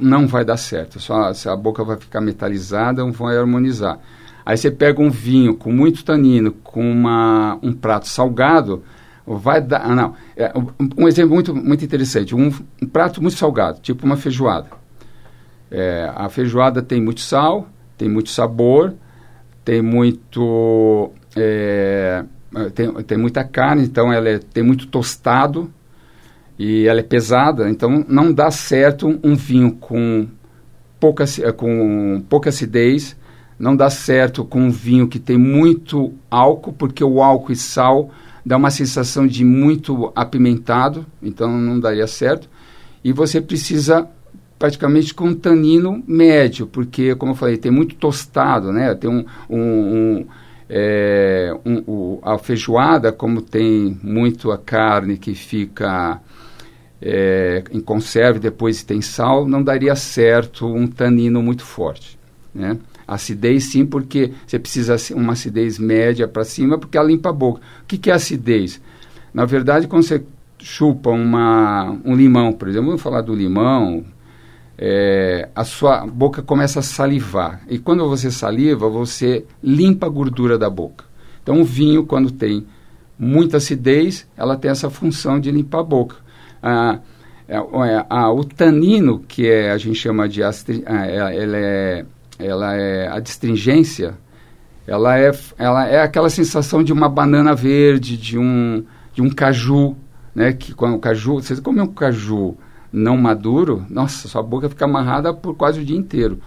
não 0.00 0.26
vai 0.26 0.46
dar 0.46 0.56
certo. 0.56 0.98
Só 0.98 1.30
a 1.30 1.56
boca 1.56 1.84
vai 1.84 1.98
ficar 1.98 2.22
metalizada, 2.22 3.04
não 3.04 3.12
vai 3.12 3.36
harmonizar. 3.36 3.98
Aí 4.46 4.56
você 4.56 4.70
pega 4.70 5.02
um 5.02 5.10
vinho 5.10 5.54
com 5.54 5.70
muito 5.70 6.04
tanino, 6.04 6.52
com 6.52 6.90
uma, 6.90 7.58
um 7.62 7.72
prato 7.72 8.08
salgado, 8.08 8.82
vai 9.26 9.60
dar. 9.60 9.82
Ah, 9.84 9.94
não, 9.94 10.14
é, 10.36 10.52
um, 10.98 11.06
exemplo 11.06 11.34
muito, 11.34 11.54
muito 11.54 11.84
interessante: 11.84 12.34
um, 12.34 12.52
um, 12.82 12.86
prato 12.86 13.20
muito 13.22 13.36
salgado, 13.36 13.80
tipo 13.80 14.06
uma 14.06 14.16
feijoada. 14.16 14.68
É, 15.76 16.08
a 16.14 16.28
feijoada 16.28 16.80
tem 16.80 17.02
muito 17.02 17.20
sal, 17.20 17.68
tem 17.98 18.08
muito 18.08 18.30
sabor, 18.30 18.94
tem 19.64 19.82
muito 19.82 21.10
é, 21.34 22.24
tem, 22.76 22.92
tem 23.02 23.18
muita 23.18 23.42
carne, 23.42 23.82
então 23.82 24.12
ela 24.12 24.28
é, 24.28 24.38
tem 24.38 24.62
muito 24.62 24.86
tostado 24.86 25.68
e 26.56 26.86
ela 26.86 27.00
é 27.00 27.02
pesada, 27.02 27.68
então 27.68 28.04
não 28.06 28.32
dá 28.32 28.52
certo 28.52 29.18
um 29.24 29.34
vinho 29.34 29.72
com 29.72 30.28
pouca, 31.00 31.24
com 31.56 32.24
pouca 32.28 32.50
acidez, 32.50 33.16
não 33.58 33.74
dá 33.74 33.90
certo 33.90 34.44
com 34.44 34.60
um 34.60 34.70
vinho 34.70 35.08
que 35.08 35.18
tem 35.18 35.36
muito 35.36 36.14
álcool, 36.30 36.72
porque 36.72 37.02
o 37.02 37.20
álcool 37.20 37.50
e 37.50 37.56
sal 37.56 38.12
dá 38.46 38.56
uma 38.56 38.70
sensação 38.70 39.26
de 39.26 39.44
muito 39.44 40.12
apimentado, 40.14 41.04
então 41.20 41.50
não 41.50 41.80
daria 41.80 42.06
certo. 42.06 42.48
E 43.02 43.12
você 43.12 43.40
precisa 43.40 44.08
praticamente 44.64 45.12
com 45.12 45.34
tanino 45.34 46.02
médio, 46.08 46.66
porque, 46.66 47.14
como 47.16 47.32
eu 47.32 47.36
falei, 47.36 47.58
tem 47.58 47.70
muito 47.70 47.96
tostado, 47.96 48.72
né? 48.72 48.94
Tem 48.94 49.10
um, 49.10 49.22
um, 49.50 49.58
um, 49.60 50.26
é, 50.70 51.54
um 51.66 51.82
o, 51.86 52.18
a 52.22 52.38
feijoada, 52.38 53.12
como 53.12 53.42
tem 53.42 54.00
muito 54.02 54.50
a 54.50 54.56
carne 54.56 55.18
que 55.18 55.34
fica 55.34 56.18
é, 57.02 57.62
em 57.70 57.78
conserva 57.78 58.38
depois 58.38 58.82
tem 58.82 59.02
sal, 59.02 59.46
não 59.46 59.62
daria 59.62 59.94
certo 59.94 60.66
um 60.66 60.86
tanino 60.86 61.42
muito 61.42 61.62
forte, 61.62 62.18
né? 62.54 62.78
Acidez 63.06 63.64
sim, 63.64 63.84
porque 63.84 64.32
você 64.46 64.58
precisa 64.58 64.96
uma 65.14 65.34
acidez 65.34 65.78
média 65.78 66.26
para 66.26 66.42
cima, 66.42 66.78
porque 66.78 66.96
ela 66.96 67.06
limpa 67.06 67.28
a 67.28 67.34
boca. 67.34 67.60
O 67.82 67.86
que, 67.86 67.98
que 67.98 68.10
é 68.10 68.14
acidez? 68.14 68.80
Na 69.34 69.44
verdade, 69.44 69.86
quando 69.86 70.04
você 70.04 70.24
chupa 70.58 71.10
uma, 71.10 71.94
um 72.02 72.16
limão, 72.16 72.50
por 72.50 72.66
exemplo, 72.66 72.86
vamos 72.86 73.02
falar 73.02 73.20
do 73.20 73.34
limão, 73.34 74.02
é, 74.78 75.48
a 75.54 75.64
sua 75.64 76.06
boca 76.06 76.42
começa 76.42 76.80
a 76.80 76.82
salivar. 76.82 77.62
E 77.68 77.78
quando 77.78 78.08
você 78.08 78.30
saliva, 78.30 78.88
você 78.88 79.44
limpa 79.62 80.06
a 80.06 80.10
gordura 80.10 80.58
da 80.58 80.68
boca. 80.68 81.04
Então, 81.42 81.60
o 81.60 81.64
vinho, 81.64 82.04
quando 82.04 82.30
tem 82.30 82.66
muita 83.18 83.58
acidez, 83.58 84.26
ela 84.36 84.56
tem 84.56 84.70
essa 84.70 84.90
função 84.90 85.38
de 85.38 85.50
limpar 85.50 85.80
a 85.80 85.84
boca. 85.84 86.16
Ah, 86.62 86.98
ah, 88.08 88.32
o 88.32 88.42
tanino, 88.42 89.20
que 89.20 89.46
é, 89.46 89.70
a 89.70 89.78
gente 89.78 89.96
chama 89.96 90.28
de 90.28 90.42
astri, 90.42 90.82
é, 90.86 91.16
ela, 91.16 91.56
é, 91.56 92.06
ela 92.38 92.74
é 92.74 93.08
a 93.08 93.20
distringência, 93.20 94.14
ela 94.86 95.18
é, 95.18 95.30
ela 95.58 95.86
é 95.86 96.02
aquela 96.02 96.30
sensação 96.30 96.82
de 96.82 96.92
uma 96.92 97.08
banana 97.08 97.54
verde, 97.54 98.16
de 98.16 98.38
um, 98.38 98.84
de 99.12 99.22
um 99.22 99.30
caju, 99.30 99.94
né? 100.34 100.52
Que 100.52 100.74
quando 100.74 100.96
o 100.96 100.98
caju, 100.98 101.34
você 101.34 101.60
come 101.60 101.80
um 101.80 101.86
caju 101.86 102.56
não 102.94 103.16
maduro, 103.16 103.84
nossa, 103.90 104.28
sua 104.28 104.42
boca 104.42 104.68
fica 104.68 104.84
amarrada 104.84 105.34
por 105.34 105.54
quase 105.54 105.80
o 105.80 105.84
dia 105.84 105.96
inteiro. 105.96 106.38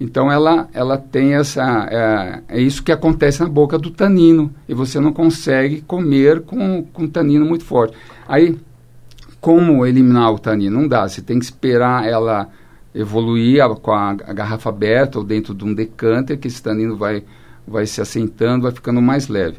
Então 0.00 0.30
ela, 0.30 0.68
ela 0.72 0.96
tem 0.96 1.34
essa. 1.34 1.88
É, 1.90 2.42
é, 2.56 2.60
isso 2.60 2.82
que 2.82 2.92
acontece 2.92 3.40
na 3.40 3.48
boca 3.48 3.78
do 3.78 3.90
tanino. 3.90 4.52
E 4.68 4.74
você 4.74 5.00
não 5.00 5.12
consegue 5.12 5.80
comer 5.82 6.42
com, 6.42 6.84
com 6.92 7.08
tanino 7.08 7.44
muito 7.44 7.64
forte. 7.64 7.96
Aí, 8.28 8.56
como 9.40 9.84
eliminar 9.84 10.32
o 10.32 10.38
tanino? 10.38 10.80
Não 10.80 10.88
dá. 10.88 11.08
Você 11.08 11.20
tem 11.20 11.38
que 11.38 11.44
esperar 11.44 12.06
ela 12.06 12.48
evoluir 12.94 13.62
a, 13.62 13.74
com 13.74 13.92
a, 13.92 14.10
a, 14.10 14.32
garrafa 14.32 14.68
aberta 14.68 15.18
ou 15.18 15.24
dentro 15.24 15.54
de 15.54 15.64
um 15.64 15.74
decanter, 15.74 16.38
que 16.38 16.48
esse 16.48 16.62
tanino 16.62 16.96
vai, 16.96 17.24
vai 17.66 17.86
se 17.86 18.00
assentando, 18.00 18.62
vai 18.62 18.72
ficando 18.72 19.02
mais 19.02 19.28
leve. 19.28 19.58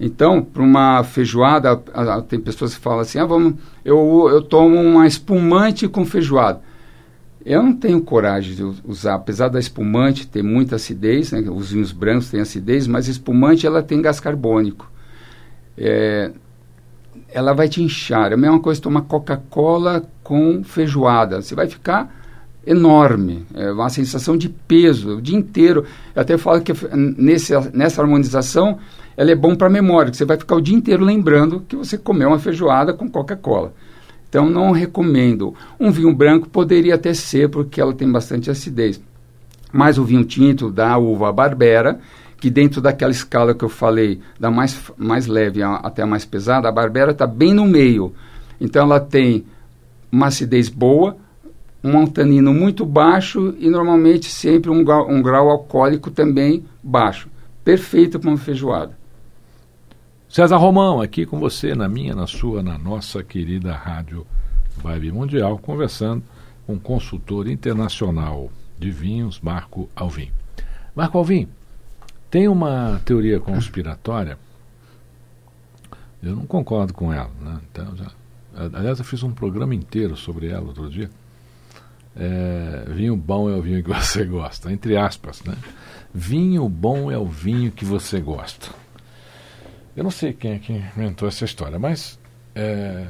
Então, 0.00 0.42
para 0.42 0.62
uma 0.62 1.02
feijoada, 1.02 1.82
a, 1.92 2.14
a, 2.14 2.22
tem 2.22 2.38
pessoas 2.38 2.74
que 2.74 2.80
falam 2.80 3.00
assim: 3.00 3.18
ah, 3.18 3.24
vamos, 3.24 3.54
eu, 3.84 4.28
eu 4.30 4.42
tomo 4.42 4.80
uma 4.80 5.06
espumante 5.06 5.88
com 5.88 6.04
feijoada. 6.04 6.60
Eu 7.44 7.62
não 7.62 7.72
tenho 7.72 8.00
coragem 8.02 8.54
de 8.54 8.62
usar, 8.84 9.14
apesar 9.14 9.48
da 9.48 9.58
espumante 9.58 10.26
ter 10.26 10.42
muita 10.42 10.76
acidez, 10.76 11.32
né, 11.32 11.40
os 11.48 11.72
vinhos 11.72 11.92
brancos 11.92 12.30
têm 12.30 12.40
acidez, 12.40 12.86
mas 12.86 13.08
espumante 13.08 13.66
ela 13.66 13.82
tem 13.82 14.02
gás 14.02 14.20
carbônico. 14.20 14.90
É, 15.76 16.30
ela 17.28 17.54
vai 17.54 17.68
te 17.68 17.82
inchar. 17.82 18.32
É 18.32 18.34
a 18.34 18.36
mesma 18.36 18.60
coisa 18.60 18.80
tomar 18.80 19.02
Coca-Cola 19.02 20.02
com 20.22 20.62
feijoada. 20.62 21.40
Você 21.40 21.54
vai 21.54 21.68
ficar 21.68 22.14
enorme, 22.68 23.46
é 23.54 23.72
uma 23.72 23.88
sensação 23.88 24.36
de 24.36 24.50
peso 24.50 25.16
o 25.16 25.22
dia 25.22 25.36
inteiro. 25.36 25.86
Eu 26.14 26.20
até 26.20 26.36
falo 26.36 26.60
que 26.60 26.72
nesse, 26.94 27.54
nessa 27.72 28.02
harmonização 28.02 28.78
ela 29.16 29.30
é 29.30 29.34
bom 29.34 29.56
para 29.56 29.68
a 29.68 29.70
memória, 29.70 30.10
que 30.10 30.16
você 30.16 30.26
vai 30.26 30.36
ficar 30.36 30.54
o 30.56 30.60
dia 30.60 30.76
inteiro 30.76 31.02
lembrando 31.02 31.64
que 31.66 31.74
você 31.74 31.96
comeu 31.96 32.28
uma 32.28 32.38
feijoada 32.38 32.92
com 32.92 33.08
Coca-Cola. 33.08 33.72
Então, 34.28 34.50
não 34.50 34.70
recomendo. 34.70 35.54
Um 35.80 35.90
vinho 35.90 36.14
branco 36.14 36.48
poderia 36.48 36.94
até 36.94 37.14
ser, 37.14 37.48
porque 37.48 37.80
ela 37.80 37.94
tem 37.94 38.10
bastante 38.10 38.50
acidez. 38.50 39.00
Mas 39.72 39.96
o 39.96 40.04
vinho 40.04 40.24
tinto 40.24 40.70
da 40.70 40.98
uva 40.98 41.32
Barbera, 41.32 41.98
que 42.38 42.50
dentro 42.50 42.82
daquela 42.82 43.10
escala 43.10 43.54
que 43.54 43.64
eu 43.64 43.70
falei, 43.70 44.20
da 44.38 44.50
mais, 44.50 44.78
mais 44.98 45.26
leve 45.26 45.62
até 45.62 46.02
a 46.02 46.06
mais 46.06 46.26
pesada, 46.26 46.68
a 46.68 46.72
Barbera 46.72 47.12
está 47.12 47.26
bem 47.26 47.54
no 47.54 47.64
meio. 47.64 48.12
Então, 48.60 48.84
ela 48.84 49.00
tem 49.00 49.46
uma 50.12 50.26
acidez 50.26 50.68
boa, 50.68 51.16
um 51.96 52.06
tanino 52.06 52.52
muito 52.52 52.84
baixo 52.84 53.54
e 53.58 53.70
normalmente 53.70 54.30
sempre 54.30 54.70
um 54.70 54.84
grau, 54.84 55.08
um 55.08 55.22
grau 55.22 55.48
alcoólico 55.48 56.10
também 56.10 56.64
baixo. 56.82 57.28
Perfeito 57.64 58.18
para 58.18 58.30
uma 58.30 58.38
feijoada. 58.38 58.98
César 60.28 60.56
Romão, 60.56 61.00
aqui 61.00 61.24
com 61.24 61.38
você, 61.38 61.74
na 61.74 61.88
minha, 61.88 62.14
na 62.14 62.26
sua, 62.26 62.62
na 62.62 62.76
nossa 62.76 63.22
querida 63.22 63.72
Rádio 63.72 64.26
Vibe 64.76 65.12
Mundial, 65.12 65.58
conversando 65.58 66.22
com 66.66 66.74
um 66.74 66.78
consultor 66.78 67.48
internacional 67.48 68.50
de 68.78 68.90
vinhos, 68.90 69.40
Marco 69.40 69.88
Alvim. 69.96 70.30
Marco 70.94 71.16
Alvim, 71.16 71.48
tem 72.30 72.46
uma 72.46 73.00
teoria 73.06 73.40
conspiratória, 73.40 74.38
eu 76.22 76.36
não 76.36 76.44
concordo 76.44 76.92
com 76.92 77.12
ela, 77.12 77.30
né? 77.40 77.60
Então, 77.70 77.96
já, 77.96 78.12
aliás, 78.74 78.98
eu 78.98 79.04
fiz 79.04 79.22
um 79.22 79.30
programa 79.30 79.74
inteiro 79.74 80.16
sobre 80.16 80.48
ela 80.48 80.66
outro 80.66 80.90
dia. 80.90 81.10
É, 82.18 82.84
vinho 82.88 83.16
bom 83.16 83.48
é 83.48 83.54
o 83.54 83.62
vinho 83.62 83.82
que 83.82 83.88
você 83.94 84.24
gosta, 84.24 84.72
entre 84.72 84.96
aspas, 84.96 85.42
né? 85.44 85.54
Vinho 86.12 86.68
bom 86.68 87.10
é 87.10 87.18
o 87.18 87.26
vinho 87.26 87.70
que 87.70 87.84
você 87.84 88.20
gosta. 88.20 88.68
Eu 89.96 90.04
não 90.04 90.10
sei 90.10 90.32
quem 90.32 90.52
é 90.52 90.58
que 90.58 90.72
inventou 90.72 91.28
essa 91.28 91.44
história, 91.44 91.78
mas 91.78 92.18
é, 92.54 93.06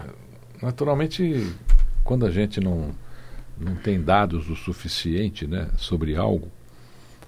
naturalmente 0.60 1.54
quando 2.08 2.24
a 2.24 2.30
gente 2.30 2.58
não, 2.58 2.90
não 3.58 3.74
tem 3.76 4.00
dados 4.00 4.48
o 4.48 4.56
suficiente 4.56 5.46
né, 5.46 5.68
sobre 5.76 6.16
algo, 6.16 6.50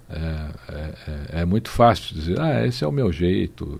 é, 0.08 0.16
é, 0.16 0.94
é, 1.37 1.40
é 1.42 1.44
muito 1.44 1.68
fácil 1.68 2.14
dizer, 2.14 2.40
ah, 2.40 2.66
esse 2.66 2.82
é 2.82 2.87
o 2.87 2.92
meu 2.92 3.12
jeito, 3.12 3.78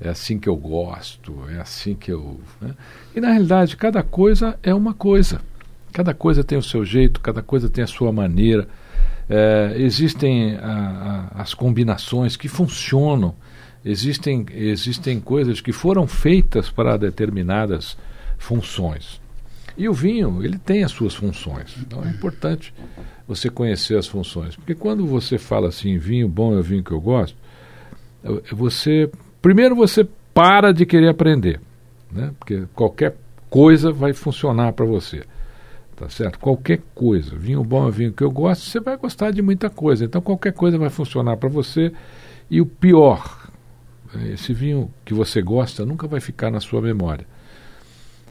é 0.00 0.08
assim 0.08 0.38
que 0.38 0.48
eu 0.48 0.56
gosto, 0.56 1.48
é 1.48 1.60
assim 1.60 1.94
que 1.94 2.10
eu. 2.10 2.40
Né? 2.60 2.74
E 3.14 3.20
na 3.20 3.30
realidade, 3.30 3.76
cada 3.76 4.02
coisa 4.02 4.58
é 4.64 4.74
uma 4.74 4.92
coisa. 4.92 5.40
Cada 5.92 6.14
coisa 6.14 6.42
tem 6.42 6.58
o 6.58 6.62
seu 6.62 6.84
jeito, 6.84 7.20
cada 7.20 7.42
coisa 7.42 7.68
tem 7.68 7.84
a 7.84 7.86
sua 7.86 8.10
maneira. 8.12 8.66
É, 9.28 9.74
existem 9.76 10.56
a, 10.56 11.30
a, 11.34 11.42
as 11.42 11.54
combinações 11.54 12.36
que 12.36 12.48
funcionam 12.48 13.34
existem, 13.84 14.46
existem 14.52 15.20
coisas 15.20 15.60
que 15.60 15.72
foram 15.72 16.06
feitas 16.06 16.70
para 16.70 16.96
determinadas 16.96 17.96
funções. 18.38 19.20
E 19.76 19.88
o 19.88 19.92
vinho, 19.92 20.44
ele 20.44 20.58
tem 20.58 20.84
as 20.84 20.92
suas 20.92 21.14
funções. 21.14 21.74
Então 21.78 22.04
é 22.04 22.08
importante 22.08 22.74
você 23.26 23.48
conhecer 23.48 23.96
as 23.96 24.06
funções. 24.06 24.54
Porque 24.54 24.74
quando 24.74 25.06
você 25.06 25.38
fala 25.38 25.68
assim, 25.68 25.96
vinho 25.98 26.28
bom 26.28 26.54
é 26.54 26.58
o 26.58 26.62
vinho 26.62 26.84
que 26.84 26.92
eu 26.92 27.00
gosto, 27.00 27.36
você. 28.52 29.10
Primeiro 29.40 29.74
você 29.74 30.06
para 30.34 30.72
de 30.72 30.84
querer 30.84 31.08
aprender. 31.08 31.60
Né? 32.10 32.32
Porque 32.38 32.64
qualquer 32.74 33.16
coisa 33.48 33.90
vai 33.90 34.12
funcionar 34.12 34.72
para 34.72 34.84
você. 34.84 35.24
Tá 36.02 36.08
certo? 36.08 36.36
Qualquer 36.40 36.80
coisa. 36.96 37.36
Vinho 37.36 37.62
bom 37.62 37.86
é 37.86 37.90
vinho 37.92 38.12
que 38.12 38.24
eu 38.24 38.30
gosto, 38.30 38.64
você 38.64 38.80
vai 38.80 38.96
gostar 38.96 39.30
de 39.30 39.40
muita 39.40 39.70
coisa. 39.70 40.04
Então 40.04 40.20
qualquer 40.20 40.52
coisa 40.52 40.76
vai 40.76 40.90
funcionar 40.90 41.36
para 41.36 41.48
você. 41.48 41.92
E 42.50 42.60
o 42.60 42.66
pior, 42.66 43.48
esse 44.32 44.52
vinho 44.52 44.90
que 45.04 45.14
você 45.14 45.40
gosta 45.40 45.86
nunca 45.86 46.08
vai 46.08 46.18
ficar 46.18 46.50
na 46.50 46.58
sua 46.58 46.82
memória. 46.82 47.24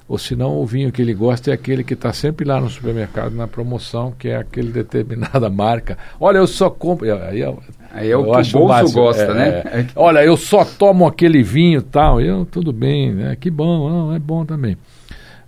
Ou 0.06 0.18
senão 0.18 0.58
o 0.58 0.66
vinho 0.66 0.92
que 0.92 1.02
ele 1.02 1.14
gosta 1.14 1.50
é 1.50 1.54
aquele 1.54 1.82
que 1.82 1.94
está 1.94 2.12
sempre 2.12 2.46
lá 2.46 2.60
no 2.60 2.70
supermercado 2.70 3.34
na 3.34 3.48
promoção, 3.48 4.12
que 4.20 4.28
é 4.28 4.36
aquele 4.36 4.68
determinada 4.74 5.50
marca. 5.50 5.98
Olha, 6.20 6.40
eu 6.40 6.48
só 6.48 6.70
compro. 6.70 7.08
Aí, 7.24 7.40
eu, 7.40 7.58
aí 7.94 8.12
é 8.12 8.18
o 8.18 8.24
que 8.26 8.58
o 8.58 8.68
bolso 8.68 8.94
gosta, 8.94 9.24
é, 9.24 9.34
né? 9.34 9.48
É, 9.66 9.86
olha, 9.96 10.22
eu 10.26 10.36
só 10.36 10.66
tomo 10.66 11.08
aquele 11.08 11.42
vinho 11.42 11.82
tal. 11.82 12.20
Eu, 12.20 12.46
tudo 12.46 12.74
bem, 12.74 13.14
né? 13.14 13.38
Que 13.40 13.50
bom, 13.50 13.90
não, 13.90 14.14
é 14.14 14.20
bom 14.20 14.44
também. 14.46 14.76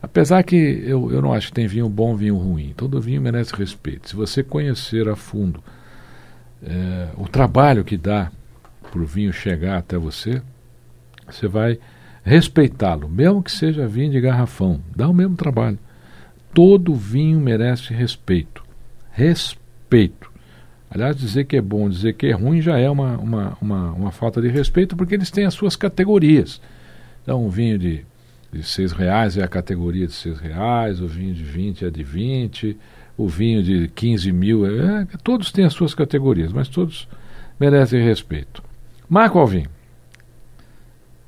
Apesar 0.04 0.44
que 0.44 0.84
eu, 0.86 1.10
eu 1.14 1.22
não 1.22 1.32
acho 1.32 1.48
que 1.48 1.54
tem 1.54 1.66
vinho 1.66 1.88
bom 1.88 2.14
vinho 2.14 2.36
ruim. 2.36 2.74
Todo 2.76 3.00
vinho 3.00 3.22
merece 3.22 3.56
respeito. 3.56 4.10
Se 4.10 4.16
você 4.18 4.44
conhecer 4.44 5.08
a 5.08 5.16
fundo 5.16 5.64
é, 6.62 7.08
o 7.16 7.26
trabalho 7.26 7.86
que 7.86 7.96
dá 7.96 8.30
para 8.92 9.02
o 9.02 9.06
vinho 9.06 9.32
chegar 9.32 9.78
até 9.78 9.98
você, 9.98 10.42
você 11.26 11.48
vai 11.48 11.80
respeitá-lo, 12.22 13.08
mesmo 13.08 13.42
que 13.42 13.52
seja 13.52 13.88
vinho 13.88 14.12
de 14.12 14.20
garrafão, 14.20 14.82
dá 14.94 15.08
o 15.08 15.14
mesmo 15.14 15.38
trabalho. 15.38 15.80
Todo 16.54 16.94
vinho 16.94 17.40
merece 17.40 17.94
respeito. 17.94 18.62
Respeito. 19.10 20.30
Aliás, 20.92 21.16
dizer 21.16 21.46
que 21.46 21.56
é 21.56 21.62
bom, 21.62 21.90
dizer 21.90 22.14
que 22.14 22.28
é 22.28 22.34
ruim 22.34 22.62
já 22.62 22.78
é 22.78 22.90
uma, 22.90 23.18
uma, 23.18 23.58
uma, 23.62 23.92
uma 23.94 24.12
falta 24.12 24.42
de 24.42 24.50
respeito, 24.50 24.98
porque 24.98 25.16
eles 25.16 25.32
têm 25.32 25.46
as 25.46 25.54
suas 25.54 25.78
categorias. 25.78 26.62
Então, 27.24 27.46
um 27.46 27.50
vinho 27.50 27.80
de, 27.80 28.06
de 28.54 28.64
seis 28.64 28.92
reais 28.92 29.38
é 29.38 29.44
a 29.44 29.48
categoria 29.48 30.06
de 30.06 30.14
seis 30.14 30.40
reais, 30.40 31.02
o 31.02 31.08
vinho 31.08 31.34
de 31.34 31.44
20 31.44 31.86
é 31.86 31.90
de 31.90 32.04
20, 32.04 32.78
o 33.18 33.28
vinho 33.28 33.64
de 33.64 33.88
15 33.88 34.32
mil, 34.32 34.66
é, 34.66 35.02
é, 35.02 35.18
todos 35.24 35.52
têm 35.52 35.66
as 35.66 35.74
suas 35.74 35.96
categorias, 35.96 36.54
mas 36.54 36.68
todos 36.68 37.08
merecem 37.60 38.04
respeito. 38.04 38.64
Marco 39.10 39.40
Alvim. 39.40 39.66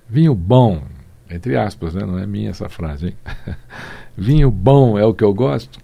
Vinho 0.07 0.35
bom, 0.35 0.83
entre 1.29 1.57
aspas, 1.57 1.95
né? 1.95 2.05
não 2.05 2.19
é 2.19 2.27
minha 2.27 2.51
essa 2.51 2.69
frase, 2.69 3.07
hein? 3.07 3.17
Vinho 4.15 4.51
bom 4.51 4.97
é 4.97 5.03
o 5.03 5.13
que 5.13 5.23
eu 5.23 5.33
gosto? 5.33 5.79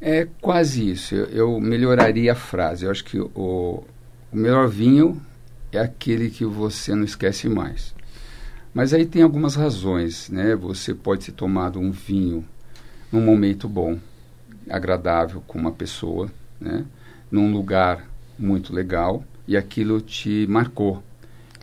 É 0.00 0.28
quase 0.40 0.90
isso. 0.90 1.14
Eu, 1.14 1.26
eu 1.26 1.60
melhoraria 1.60 2.32
a 2.32 2.36
frase. 2.36 2.84
Eu 2.84 2.90
acho 2.90 3.04
que 3.04 3.18
o, 3.18 3.28
o 3.34 4.36
melhor 4.36 4.68
vinho 4.68 5.20
é 5.72 5.80
aquele 5.80 6.30
que 6.30 6.44
você 6.44 6.94
não 6.94 7.04
esquece 7.04 7.48
mais. 7.48 7.94
Mas 8.72 8.92
aí 8.92 9.06
tem 9.06 9.22
algumas 9.22 9.54
razões, 9.54 10.28
né? 10.30 10.54
Você 10.56 10.94
pode 10.94 11.26
ter 11.26 11.32
tomado 11.32 11.78
um 11.78 11.90
vinho 11.90 12.44
num 13.10 13.20
momento 13.20 13.68
bom, 13.68 13.98
agradável 14.68 15.42
com 15.46 15.58
uma 15.58 15.72
pessoa, 15.72 16.30
né? 16.60 16.84
Num 17.30 17.52
lugar 17.52 18.06
muito 18.38 18.72
legal 18.72 19.24
e 19.46 19.56
aquilo 19.56 20.00
te 20.00 20.46
marcou. 20.48 21.02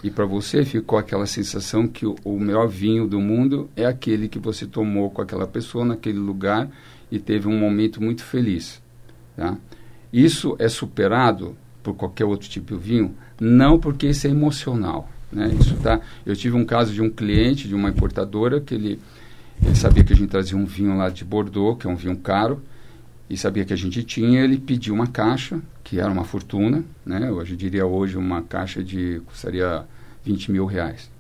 E 0.04 0.12
para 0.12 0.26
você 0.26 0.66
ficou 0.66 1.00
aquela 1.00 1.26
sensação 1.26 1.88
que 1.88 2.06
o, 2.06 2.16
o, 2.24 2.40
melhor 2.40 2.68
vinho 2.68 3.08
do 3.08 3.20
mundo 3.20 3.70
é 3.76 3.86
aquele 3.86 4.28
que 4.28 4.38
você 4.38 4.66
tomou 4.66 5.10
com 5.10 5.22
aquela 5.22 5.48
pessoa 5.48 5.86
naquele 5.86 6.20
lugar 6.20 6.70
e 7.12 7.18
teve 7.20 7.48
um 7.48 7.58
momento 7.58 8.02
muito 8.02 8.24
feliz. 8.24 8.82
Tá? 9.36 9.58
Isso 10.12 10.56
é 10.60 10.68
superado 10.68 11.56
por 11.82 11.96
qualquer 11.96 12.26
outro 12.26 12.50
tipo 12.50 12.76
de 12.76 12.84
vinho? 12.84 13.16
Não, 13.40 13.80
porque 13.80 14.08
isso 14.08 14.28
é 14.28 14.30
emocional. 14.30 15.10
Né? 15.36 15.54
Isso 15.60 15.76
tá, 15.76 16.00
eu 16.26 16.36
tive 16.36 16.56
um 16.56 16.66
caso 16.66 16.94
de 16.94 17.02
um 17.02 17.10
cliente, 17.10 17.68
de 17.68 17.76
uma 17.76 17.90
importadora, 17.90 18.62
que 18.62 18.74
ele, 18.74 19.00
ele 19.62 19.76
sabia 19.76 20.04
que 20.04 20.14
a 20.14 20.16
gente 20.16 20.30
trazia 20.30 20.58
um 20.58 20.66
vinho 20.66 20.98
lá 20.98 21.10
de 21.10 21.26
Bordeaux, 21.26 21.78
que 21.78 21.86
é 21.86 21.90
um 21.90 21.96
vinho 21.96 22.16
caro, 22.16 22.64
e 23.30 23.36
sabia 23.36 23.66
que 23.66 23.74
a 23.74 23.76
gente 23.76 24.02
tinha, 24.04 24.44
ele 24.44 24.58
pediu 24.58 24.94
uma 24.94 25.08
caixa, 25.08 25.60
que 25.84 26.00
era 26.00 26.10
uma 26.10 26.24
fortuna, 26.24 26.84
né? 27.06 27.28
Eu 27.28 27.44
diria 27.44 27.86
hoje 27.86 28.18
uma 28.18 28.42
caixa 28.42 28.84
de 28.84 29.22
custaria 29.26 29.84
20 30.24 30.52
mil 30.52 30.66
reais. 30.66 31.12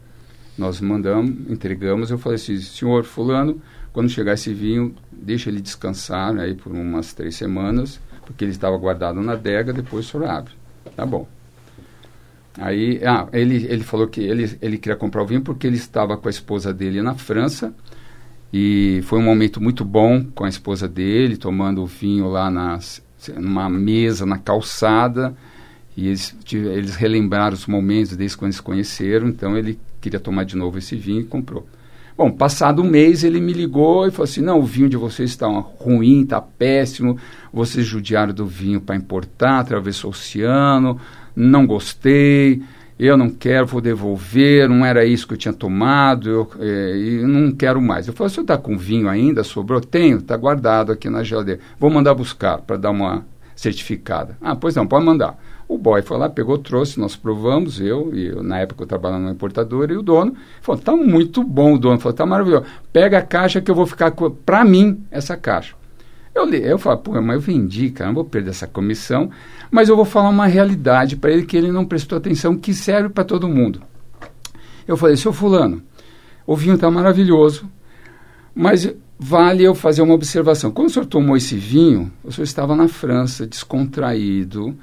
Nós 0.58 0.80
mandamos, 0.80 1.51
entregamos, 1.51 2.12
eu 2.12 2.17
falei 2.17 2.36
assim, 2.36 2.58
senhor 2.60 3.04
fulano, 3.04 3.62
quando 3.91 4.10
chegar 4.10 4.34
esse 4.34 4.54
vinho, 4.54 4.95
deixa 5.12 5.49
ele 5.49 5.60
descansar 5.60 6.34
né, 6.34 6.43
aí 6.43 6.56
por 6.56 6.71
umas 6.71 7.13
três 7.13 7.36
semanas, 7.36 7.99
porque 8.25 8.45
ele 8.45 8.51
estava 8.51 8.78
guardado 8.78 9.21
na 9.21 9.34
adega, 9.34 9.73
depois 9.73 10.06
o 10.06 10.10
senhor 10.10 10.28
abre. 10.28 10.54
Tá 10.95 11.06
bom. 11.06 11.28
Aí, 12.58 13.02
ah, 13.04 13.28
ele, 13.34 13.65
ele 13.70 13.84
falou 13.84 14.08
que 14.08 14.22
ele, 14.22 14.58
ele 14.62 14.78
queria 14.78 14.96
comprar 14.96 15.24
o 15.24 15.26
vinho 15.26 15.41
porque 15.41 15.68
ele 15.68 15.76
estava 15.76 16.15
com 16.18 16.28
a 16.28 16.32
esposa 16.32 16.74
dele 16.74 17.02
na 17.02 17.13
França 17.13 17.74
e 18.58 19.02
foi 19.04 19.20
um 19.20 19.24
momento 19.24 19.62
muito 19.62 19.84
bom 19.84 20.24
com 20.24 20.46
a 20.46 20.50
esposa 20.50 20.88
dele, 20.88 21.36
tomando 21.36 21.84
o 21.84 21.86
vinho 21.86 22.30
lá 22.30 22.50
nas, 22.50 23.04
numa 23.36 23.70
mesa 23.70 24.26
na 24.26 24.38
calçada. 24.38 25.36
E 25.98 26.08
eles, 26.08 26.34
eles 26.52 26.96
relembraram 26.96 27.54
os 27.54 27.68
momentos 27.68 28.15
desde 28.15 28.38
quando 28.38 28.54
se 28.54 28.62
conheceram. 28.62 29.28
Então 29.28 29.58
ele 29.58 29.78
queria 30.00 30.22
tomar 30.22 30.46
de 30.46 30.56
novo 30.56 30.78
esse 30.78 30.96
vinho 30.96 31.22
e 31.22 31.26
comprou. 31.26 31.68
Bom, 32.18 32.32
passado 32.32 32.82
um 32.82 32.89
mês 32.89 33.26
ele 33.26 33.41
me 33.41 33.52
ligou 33.52 34.08
e 34.08 34.12
falou 34.12 34.24
assim: 34.24 34.39
não, 34.39 34.60
o 34.60 34.65
vinho 34.65 34.88
de 34.88 34.96
vocês 34.96 35.32
está 35.32 35.48
ruim, 35.48 36.22
está 36.22 36.39
péssimo, 36.39 37.18
vocês 37.52 37.86
judiaram 37.86 38.34
do 38.34 38.46
vinho 38.46 38.80
para 38.80 38.96
importar, 38.96 39.60
atravessou 39.60 40.12
o 40.12 40.13
oceano, 40.13 40.98
não 41.36 41.65
gostei 41.67 42.62
eu 42.98 43.17
não 43.17 43.30
quero, 43.30 43.65
vou 43.65 43.82
devolver, 43.82 44.69
não 44.69 44.86
era 44.86 45.06
isso 45.06 45.28
que 45.28 45.34
eu 45.34 45.38
tinha 45.38 45.54
tomado, 45.54 46.30
eu 46.30 46.50
é, 46.60 46.98
e 46.98 47.21
não 47.24 47.52
quero 47.52 47.82
mais. 47.82 48.08
Eu 48.08 48.13
falei, 48.13 48.30
você 48.30 48.39
está 48.39 48.58
com 48.58 48.78
vinho 48.78 49.10
ainda? 49.10 49.43
Sobrou? 49.43 49.82
Tenho, 49.82 50.19
está 50.19 50.38
guardado 50.38 50.93
aqui 50.93 51.10
na 51.10 51.21
geladeira. 51.21 51.60
Vou 51.78 51.89
mandar 51.89 52.13
buscar 52.13 52.60
para 52.60 52.78
dar 52.78 52.91
uma 52.91 53.26
certificada. 53.54 54.38
Ah, 54.41 54.56
pois 54.56 54.76
não, 54.76 54.88
pode 54.88 55.06
mandar. 55.06 55.38
O 55.67 55.78
boy 55.78 56.02
foi 56.04 56.17
lá, 56.17 56.30
pegou, 56.30 56.58
trouxe, 56.58 57.00
nós 57.00 57.15
provamos, 57.15 57.82
eu, 57.82 58.12
e 58.13 58.28
eu, 58.28 58.43
na 58.43 58.60
época 58.60 58.84
eu 58.84 58.88
trabalhava 58.88 59.24
na 59.24 59.32
importadora, 59.32 59.91
e 59.91 59.98
o 59.98 60.04
dono 60.04 60.36
falou, 60.62 60.80
está 60.80 60.95
muito 60.95 61.43
bom 61.43 61.74
o 61.74 61.80
dono, 61.80 62.00
falou, 62.00 62.12
está 62.12 62.26
maravilhoso, 62.26 62.65
pega 62.93 63.17
a 63.17 63.21
caixa 63.21 63.60
que 63.60 63.71
eu 63.71 63.76
vou 63.76 63.88
ficar, 63.88 64.13
para 64.45 64.63
mim, 64.63 65.04
essa 65.10 65.36
caixa. 65.36 65.76
Eu, 66.36 66.54
eu 66.54 66.78
falo, 66.78 66.98
pô, 66.98 67.21
mas 67.21 67.36
eu 67.36 67.39
vendi, 67.39 67.89
cara, 67.89 68.10
não 68.10 68.15
vou 68.15 68.26
perder 68.26 68.50
essa 68.50 68.67
comissão, 68.67 69.32
mas 69.71 69.88
eu 69.88 69.95
vou 69.95 70.04
falar 70.04 70.28
uma 70.28 70.45
realidade 70.45 71.15
para 71.15 71.32
ele 71.32 71.45
que 71.45 71.56
ele 71.56 71.71
não 71.71 71.86
prestou 71.86 72.17
atenção, 72.17 72.58
que 72.58 72.74
serve 72.74 73.08
para 73.08 73.24
todo 73.24 73.48
mundo. 73.48 73.82
Eu 74.86 74.98
falei, 74.98 75.15
seu 75.15 75.32
fulano, 75.32 75.82
o 76.45 76.54
vinho 76.54 76.76
está 76.76 76.91
maravilhoso, 76.91 77.71
mas 78.54 78.93
vale 79.17 79.63
eu 79.63 79.74
fazer 79.74 80.02
uma 80.02 80.13
observação. 80.13 80.71
Quando 80.71 80.89
o 80.89 80.91
senhor 80.91 81.06
tomou 81.06 81.38
esse 81.38 81.56
vinho, 81.56 82.12
o 82.21 82.32
senhor 82.34 82.43
estava 82.43 82.76
na 82.76 82.89
França, 82.89 83.48
descontraído, 83.48 84.78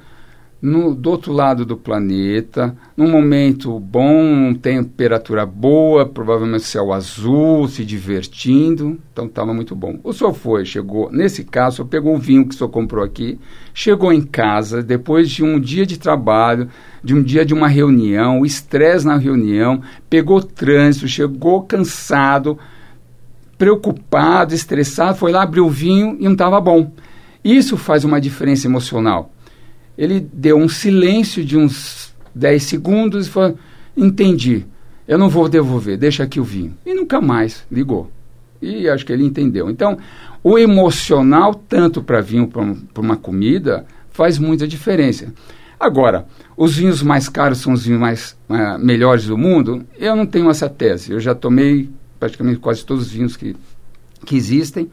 no, 0.62 0.94
do 0.94 1.11
outro 1.11 1.33
lado 1.33 1.66
do 1.66 1.77
planeta, 1.77 2.77
num 2.96 3.11
momento 3.11 3.81
bom, 3.81 4.55
temperatura 4.55 5.44
boa, 5.44 6.07
provavelmente 6.07 6.62
céu 6.62 6.92
azul, 6.92 7.66
se 7.66 7.85
divertindo, 7.85 8.96
então 9.12 9.27
estava 9.27 9.53
muito 9.53 9.75
bom. 9.75 9.98
O 10.05 10.12
senhor 10.12 10.33
foi, 10.33 10.64
chegou, 10.64 11.11
nesse 11.11 11.42
caso, 11.42 11.68
o 11.68 11.77
senhor 11.79 11.88
pegou 11.88 12.14
o 12.14 12.18
vinho 12.18 12.46
que 12.46 12.55
o 12.55 12.59
senhor 12.59 12.70
comprou 12.70 13.03
aqui, 13.05 13.40
chegou 13.75 14.12
em 14.12 14.22
casa, 14.22 14.85
depois 14.85 15.29
de 15.29 15.42
um 15.42 15.59
dia 15.59 15.85
de 15.85 15.98
trabalho, 15.98 16.68
de 17.03 17.12
um 17.12 17.20
dia 17.20 17.44
de 17.44 17.53
uma 17.53 17.66
reunião, 17.66 18.46
estresse 18.46 19.05
na 19.05 19.16
reunião, 19.16 19.83
pegou 20.09 20.40
trânsito, 20.40 21.09
chegou 21.09 21.64
cansado, 21.64 22.57
preocupado, 23.59 24.55
estressado, 24.55 25.18
foi 25.18 25.33
lá, 25.33 25.42
abriu 25.42 25.66
o 25.66 25.70
vinho 25.70 26.16
e 26.20 26.25
não 26.25 26.35
estava 26.35 26.61
bom. 26.61 26.92
Isso 27.44 27.77
faz 27.77 28.05
uma 28.05 28.20
diferença 28.20 28.68
emocional 28.68 29.32
ele 30.03 30.19
deu 30.19 30.57
um 30.57 30.69
silêncio 30.69 31.45
de 31.45 31.57
uns 31.57 32.12
10 32.35 32.61
segundos 32.65 33.29
e 33.29 33.31
falou: 33.31 33.57
Entendi, 33.97 34.67
eu 35.07 35.17
não 35.17 35.29
vou 35.29 35.49
devolver, 35.49 35.97
deixa 35.97 36.25
aqui 36.25 36.41
o 36.41 36.45
vinho. 36.45 36.77
E 36.85 36.93
nunca 36.93 37.21
mais 37.21 37.65
ligou. 37.71 38.11
E 38.61 38.88
acho 38.88 39.07
que 39.07 39.12
ele 39.12 39.25
entendeu. 39.25 39.71
Então, 39.71 39.97
o 40.43 40.59
emocional, 40.59 41.55
tanto 41.55 42.03
para 42.03 42.21
vinho 42.21 42.49
como 42.49 42.75
para 42.75 43.01
uma 43.01 43.17
comida, 43.17 43.87
faz 44.11 44.38
muita 44.38 44.67
diferença. 44.67 45.33
Agora, 45.79 46.27
os 46.57 46.77
vinhos 46.77 47.01
mais 47.01 47.29
caros 47.29 47.59
são 47.59 47.73
os 47.73 47.87
vinhos 47.87 48.01
mais 48.01 48.37
uh, 48.49 48.85
melhores 48.85 49.27
do 49.27 49.38
mundo? 49.38 49.87
Eu 49.97 50.17
não 50.17 50.27
tenho 50.27 50.51
essa 50.51 50.69
tese. 50.69 51.12
Eu 51.12 51.21
já 51.21 51.33
tomei 51.33 51.88
praticamente 52.19 52.59
quase 52.59 52.85
todos 52.85 53.07
os 53.07 53.12
vinhos 53.12 53.37
que, 53.37 53.55
que 54.27 54.35
existem 54.35 54.91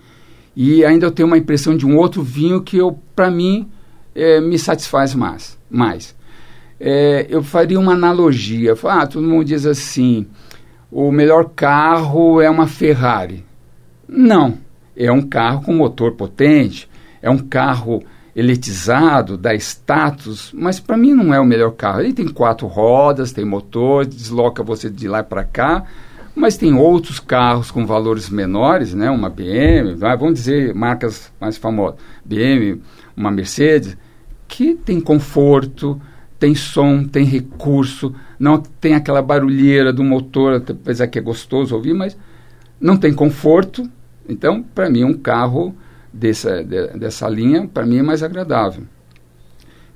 e 0.55 0.85
ainda 0.85 1.07
eu 1.07 1.11
tenho 1.11 1.25
uma 1.27 1.37
impressão 1.37 1.75
de 1.75 1.85
um 1.85 1.97
outro 1.97 2.21
vinho 2.21 2.61
que 2.61 2.77
eu, 2.77 2.99
para 3.15 3.31
mim, 3.31 3.67
é, 4.15 4.39
me 4.39 4.57
satisfaz 4.57 5.13
mais. 5.13 5.57
mais. 5.69 6.15
É, 6.79 7.27
eu 7.29 7.43
faria 7.43 7.79
uma 7.79 7.93
analogia. 7.93 8.73
Ah, 8.83 9.05
todo 9.05 9.27
mundo 9.27 9.45
diz 9.45 9.65
assim: 9.65 10.27
o 10.91 11.11
melhor 11.11 11.51
carro 11.55 12.41
é 12.41 12.49
uma 12.49 12.67
Ferrari. 12.67 13.45
Não. 14.07 14.57
É 14.95 15.11
um 15.11 15.21
carro 15.21 15.61
com 15.61 15.73
motor 15.73 16.13
potente, 16.13 16.89
é 17.21 17.29
um 17.29 17.37
carro 17.37 18.03
elitizado, 18.35 19.37
dá 19.37 19.53
status, 19.55 20.51
mas 20.53 20.79
para 20.79 20.97
mim 20.97 21.13
não 21.13 21.33
é 21.33 21.39
o 21.39 21.45
melhor 21.45 21.71
carro. 21.71 22.01
Ele 22.01 22.13
tem 22.13 22.27
quatro 22.27 22.67
rodas, 22.67 23.31
tem 23.31 23.45
motor, 23.45 24.05
desloca 24.05 24.63
você 24.63 24.89
de 24.89 25.07
lá 25.07 25.23
para 25.23 25.43
cá, 25.43 25.83
mas 26.35 26.57
tem 26.57 26.73
outros 26.73 27.19
carros 27.19 27.71
com 27.71 27.85
valores 27.85 28.29
menores, 28.29 28.93
né? 28.93 29.09
Uma 29.09 29.29
BM, 29.29 29.95
vamos 29.95 30.33
dizer 30.33 30.73
marcas 30.73 31.31
mais 31.39 31.57
famosas, 31.57 31.99
BM, 32.25 32.81
uma 33.19 33.29
Mercedes, 33.29 33.97
que 34.47 34.73
tem 34.73 34.99
conforto, 35.01 36.01
tem 36.39 36.55
som, 36.55 37.03
tem 37.03 37.25
recurso, 37.25 38.15
não 38.39 38.57
tem 38.57 38.95
aquela 38.95 39.21
barulheira 39.21 39.91
do 39.91 40.03
motor, 40.03 40.63
apesar 40.67 41.07
que 41.07 41.19
é 41.19 41.21
gostoso 41.21 41.75
ouvir, 41.75 41.93
mas 41.93 42.17
não 42.79 42.95
tem 42.95 43.13
conforto. 43.13 43.89
Então, 44.27 44.63
para 44.63 44.89
mim, 44.89 45.03
um 45.03 45.13
carro 45.13 45.75
dessa, 46.13 46.63
de, 46.63 46.87
dessa 46.97 47.27
linha, 47.27 47.67
para 47.67 47.85
mim, 47.85 47.97
é 47.97 48.03
mais 48.03 48.23
agradável. 48.23 48.83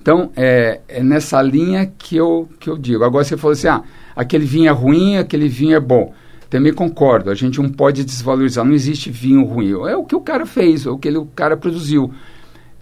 Então, 0.02 0.32
é, 0.36 0.82
é, 0.90 1.02
nessa 1.02 1.42
linha 1.42 1.90
que 1.98 2.18
eu, 2.18 2.50
que 2.60 2.70
eu 2.70 2.78
digo. 2.78 3.06
Agora, 3.06 3.24
você 3.24 3.38
falou 3.38 3.54
assim, 3.54 3.68
ah, 3.68 3.84
aquele 4.14 4.46
vinho 4.46 4.68
é 4.68 4.72
ruim, 4.72 5.16
aquele 5.16 5.48
vinho 5.48 5.78
é 5.78 5.80
bom. 5.80 6.14
Também 6.50 6.74
concordo, 6.74 7.32
a 7.32 7.36
gente 7.36 7.60
não 7.60 7.70
pode 7.70 8.04
desvalorizar, 8.04 8.66
não 8.66 8.74
existe 8.74 9.10
vinho 9.10 9.46
ruim. 9.46 9.72
É 9.88 9.96
o 9.96 10.04
que 10.04 10.16
o 10.16 10.22
cara 10.22 10.46
fez, 10.46 10.86
é 10.86 10.90
o 10.90 10.98
que 10.98 11.08
ele, 11.08 11.18
o 11.18 11.26
cara 11.26 11.56
produziu 11.56 12.14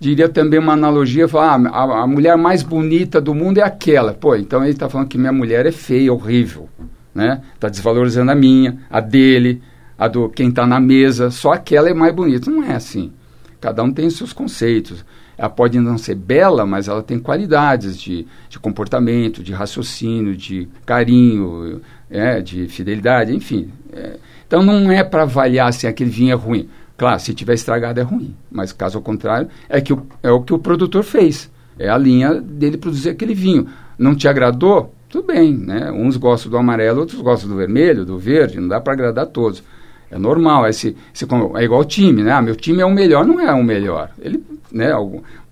diria 0.01 0.27
também 0.27 0.59
uma 0.59 0.73
analogia, 0.73 1.27
falar, 1.27 1.61
ah, 1.67 1.83
a, 1.83 2.01
a, 2.01 2.07
mulher 2.07 2.35
mais 2.35 2.63
bonita 2.63 3.21
do 3.21 3.35
mundo 3.35 3.59
é 3.59 3.61
aquela. 3.61 4.15
Pô, 4.15 4.35
então 4.35 4.63
ele 4.63 4.71
está 4.71 4.89
falando 4.89 5.07
que 5.07 5.17
minha 5.17 5.31
mulher 5.31 5.67
é 5.67 5.71
feia, 5.71 6.11
horrível, 6.11 6.67
né? 7.13 7.39
Está 7.53 7.69
desvalorizando 7.69 8.31
a 8.31 8.35
minha, 8.35 8.79
a 8.89 8.99
dele, 8.99 9.61
a 9.95 10.07
do 10.07 10.27
quem 10.27 10.49
está 10.49 10.65
na 10.65 10.79
mesa, 10.79 11.29
só 11.29 11.53
aquela 11.53 11.87
é 11.87 11.93
mais 11.93 12.15
bonita. 12.15 12.49
Não 12.49 12.63
é 12.63 12.73
assim. 12.73 13.13
Cada 13.61 13.83
um 13.83 13.93
tem 13.93 14.09
seus 14.09 14.33
conceitos. 14.33 15.05
Ela 15.37 15.49
pode 15.49 15.79
não 15.79 15.99
ser 15.99 16.15
bela, 16.15 16.65
mas 16.65 16.87
ela 16.87 17.03
tem 17.03 17.19
qualidades 17.19 17.95
de, 17.95 18.25
de 18.49 18.57
comportamento, 18.57 19.43
de 19.43 19.53
raciocínio, 19.53 20.35
de 20.35 20.67
carinho, 20.83 21.79
é, 22.09 22.41
de 22.41 22.67
fidelidade, 22.67 23.35
enfim. 23.35 23.69
É. 23.93 24.17
Então 24.47 24.63
não 24.63 24.91
é 24.91 25.03
para 25.03 25.23
avaliar 25.23 25.71
se 25.73 25.85
aquele 25.85 26.09
vinho 26.09 26.31
é 26.31 26.35
ruim. 26.35 26.67
Claro, 27.01 27.19
se 27.19 27.33
tiver 27.33 27.55
estragado 27.55 27.99
é 27.99 28.03
ruim, 28.03 28.35
mas 28.51 28.71
caso 28.71 28.99
ao 28.99 29.01
contrário, 29.03 29.47
é, 29.67 29.81
que 29.81 29.91
o, 29.91 30.05
é 30.21 30.29
o 30.29 30.43
que 30.43 30.53
o 30.53 30.59
produtor 30.59 31.01
fez. 31.01 31.49
É 31.79 31.89
a 31.89 31.97
linha 31.97 32.35
dele 32.35 32.77
produzir 32.77 33.09
aquele 33.09 33.33
vinho. 33.33 33.67
Não 33.97 34.13
te 34.13 34.27
agradou? 34.27 34.93
Tudo 35.09 35.25
bem, 35.25 35.51
né? 35.51 35.91
Uns 35.91 36.15
gostam 36.15 36.51
do 36.51 36.57
amarelo, 36.57 36.99
outros 36.99 37.19
gostam 37.19 37.49
do 37.49 37.55
vermelho, 37.55 38.05
do 38.05 38.19
verde, 38.19 38.59
não 38.59 38.67
dá 38.67 38.79
para 38.79 38.93
agradar 38.93 39.25
todos. 39.25 39.63
É 40.11 40.19
normal, 40.19 40.67
esse, 40.67 40.95
esse, 41.11 41.25
é 41.25 41.63
igual 41.63 41.81
o 41.81 41.85
time, 41.85 42.21
né? 42.21 42.33
Ah, 42.33 42.41
meu 42.43 42.55
time 42.55 42.83
é 42.83 42.85
o 42.85 42.91
melhor, 42.91 43.25
não 43.25 43.39
é 43.39 43.51
o 43.51 43.63
melhor. 43.63 44.11
Ele 44.19 44.39
né, 44.71 44.91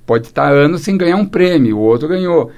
pode 0.05 0.27
estar 0.27 0.53
anos 0.53 0.81
sem 0.81 0.95
ganhar 0.95 1.15
um 1.15 1.25
prêmio, 1.25 1.77
o 1.77 1.81
outro 1.81 2.07
ganhou. 2.07 2.51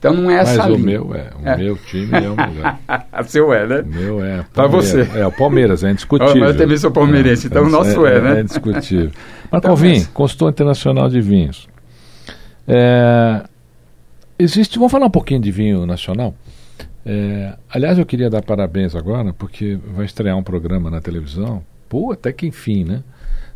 Então 0.00 0.14
não 0.14 0.30
é 0.30 0.36
essa 0.36 0.56
Mas 0.56 0.66
linha. 0.68 1.02
o 1.02 1.06
meu 1.06 1.14
é, 1.14 1.30
o 1.38 1.46
é. 1.46 1.56
meu 1.58 1.76
time 1.76 2.10
é 2.16 2.30
o 2.30 2.34
melhor. 2.34 2.78
o 3.20 3.24
seu 3.24 3.52
é, 3.52 3.66
né? 3.66 3.80
O 3.82 3.86
meu 3.86 4.24
é. 4.24 4.46
Para 4.50 4.66
você. 4.66 5.06
É, 5.14 5.26
o 5.26 5.30
Palmeiras, 5.30 5.84
é 5.84 5.90
indiscutível. 5.90 6.36
Oh, 6.36 6.38
mas 6.38 6.52
eu 6.52 6.56
também 6.56 6.78
sou 6.78 6.90
palmeirense, 6.90 7.46
é, 7.46 7.50
então 7.50 7.64
o 7.64 7.68
nosso 7.68 8.06
é, 8.06 8.16
é, 8.16 8.20
né? 8.22 8.38
É 8.38 8.40
indiscutível. 8.40 9.10
Mas 9.52 9.58
então, 9.58 9.76
Vinho, 9.76 10.08
consultor 10.14 10.50
internacional 10.50 11.08
de 11.08 11.20
vinhos. 11.20 11.68
É, 12.66 13.42
existe, 14.38 14.78
vamos 14.78 14.92
falar 14.92 15.06
um 15.06 15.10
pouquinho 15.10 15.40
de 15.40 15.50
vinho 15.50 15.84
nacional. 15.84 16.34
É, 17.04 17.54
aliás, 17.68 17.98
eu 17.98 18.06
queria 18.06 18.30
dar 18.30 18.42
parabéns 18.42 18.94
agora, 18.94 19.34
porque 19.34 19.76
vai 19.92 20.06
estrear 20.06 20.36
um 20.36 20.42
programa 20.42 20.88
na 20.88 21.00
televisão, 21.00 21.62
pô, 21.88 22.12
até 22.12 22.32
que 22.32 22.46
enfim, 22.46 22.84
né? 22.84 23.02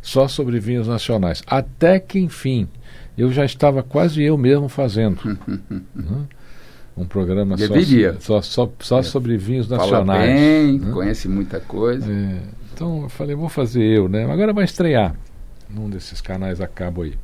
Só 0.02 0.28
sobre 0.28 0.58
vinhos 0.58 0.88
nacionais. 0.88 1.42
Até 1.46 1.98
que 2.00 2.18
enfim 2.18 2.68
eu 3.16 3.32
já 3.32 3.44
estava 3.44 3.82
quase 3.82 4.22
eu 4.22 4.36
mesmo 4.36 4.68
fazendo. 4.68 5.20
né? 5.94 6.26
Um 6.96 7.04
programa 7.04 7.56
Deveria. 7.56 8.16
só, 8.20 8.40
só, 8.40 8.70
só, 8.78 9.00
é. 9.00 9.02
sobre 9.02 9.36
vinhos 9.36 9.66
Fala 9.66 9.82
nacionais. 9.82 10.32
Bem, 10.32 10.78
né? 10.78 10.92
Conhece 10.92 11.28
muita 11.28 11.58
coisa. 11.60 12.10
É, 12.10 12.40
então 12.72 13.02
eu 13.02 13.08
falei, 13.08 13.34
vou 13.34 13.48
fazer 13.48 13.82
eu, 13.82 14.08
né? 14.08 14.30
Agora 14.30 14.52
vai 14.52 14.64
estrear 14.64 15.16
num 15.68 15.90
desses 15.90 16.20
canais 16.20 16.60
a 16.60 16.68
cabo 16.68 17.02
aí. 17.02 17.14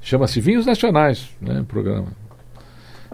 Chama-se 0.00 0.40
Vinhos 0.40 0.66
Nacionais, 0.66 1.28
né? 1.40 1.60
O 1.60 1.64
programa. 1.64 2.08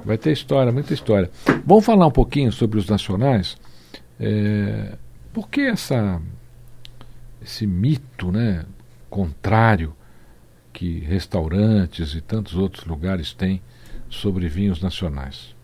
Vai 0.04 0.18
ter 0.18 0.32
história, 0.32 0.70
muita 0.72 0.92
história. 0.92 1.30
Vamos 1.66 1.84
falar 1.84 2.06
um 2.06 2.10
pouquinho 2.10 2.52
sobre 2.52 2.78
os 2.78 2.88
nacionais. 2.88 3.56
É, 4.20 4.92
por 5.32 5.48
que 5.48 5.62
essa, 5.62 6.20
esse 7.42 7.66
mito 7.66 8.30
né, 8.30 8.64
contrário 9.08 9.94
que 10.74 10.98
restaurantes 10.98 12.14
e 12.14 12.20
tantos 12.20 12.56
outros 12.56 12.84
lugares 12.84 13.32
têm 13.32 13.62
sobre 14.10 14.48
vinhos 14.48 14.82
nacionais. 14.82 15.54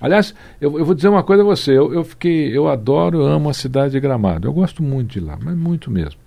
Aliás, 0.00 0.34
eu, 0.60 0.78
eu 0.78 0.84
vou 0.84 0.94
dizer 0.94 1.08
uma 1.08 1.22
coisa 1.22 1.42
a 1.42 1.46
você, 1.46 1.72
eu, 1.72 1.94
eu 1.94 2.04
fiquei, 2.04 2.56
eu 2.56 2.68
adoro, 2.68 3.22
amo 3.22 3.48
a 3.48 3.54
cidade 3.54 3.92
de 3.92 4.00
Gramado. 4.00 4.48
Eu 4.48 4.52
gosto 4.52 4.82
muito 4.82 5.12
de 5.12 5.20
lá, 5.20 5.38
mas 5.40 5.56
muito 5.56 5.90
mesmo. 5.90 6.20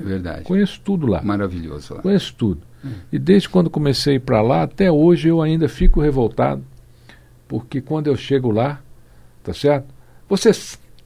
É 0.00 0.02
verdade. 0.02 0.44
Conheço 0.44 0.80
tudo 0.82 1.06
lá. 1.06 1.20
Maravilhoso 1.22 1.94
lá. 1.94 2.02
Conheço 2.02 2.34
tudo. 2.34 2.62
Hum. 2.84 2.92
E 3.12 3.18
desde 3.18 3.48
quando 3.48 3.68
comecei 3.68 4.18
para 4.18 4.40
lá 4.40 4.62
até 4.62 4.90
hoje 4.90 5.28
eu 5.28 5.42
ainda 5.42 5.68
fico 5.68 6.00
revoltado, 6.00 6.64
porque 7.46 7.80
quando 7.80 8.06
eu 8.06 8.16
chego 8.16 8.50
lá, 8.50 8.80
tá 9.42 9.52
certo? 9.52 9.86
Você 10.28 10.52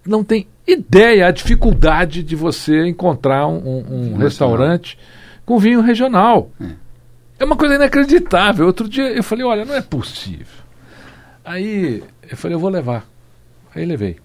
não 0.07 0.23
tem 0.23 0.47
ideia 0.67 1.27
a 1.27 1.31
dificuldade 1.33 2.23
de 2.23 2.37
você 2.37 2.87
encontrar 2.87 3.49
um, 3.49 3.59
um, 3.67 4.13
um 4.13 4.17
restaurante 4.17 4.97
com 5.45 5.59
vinho 5.59 5.81
regional. 5.81 6.51
É. 6.61 6.71
é 7.41 7.45
uma 7.45 7.57
coisa 7.57 7.75
inacreditável. 7.75 8.67
Outro 8.67 8.89
dia 8.89 9.05
eu 9.05 9.23
falei, 9.23 9.45
olha, 9.45 9.65
não 9.65 9.75
é 9.75 9.81
possível. 9.81 10.65
Aí 11.45 12.03
eu 12.29 12.37
falei, 12.37 12.55
eu 12.55 12.61
vou 12.61 12.71
levar. 12.71 13.07
Aí 13.75 13.85
levei. 13.85 14.17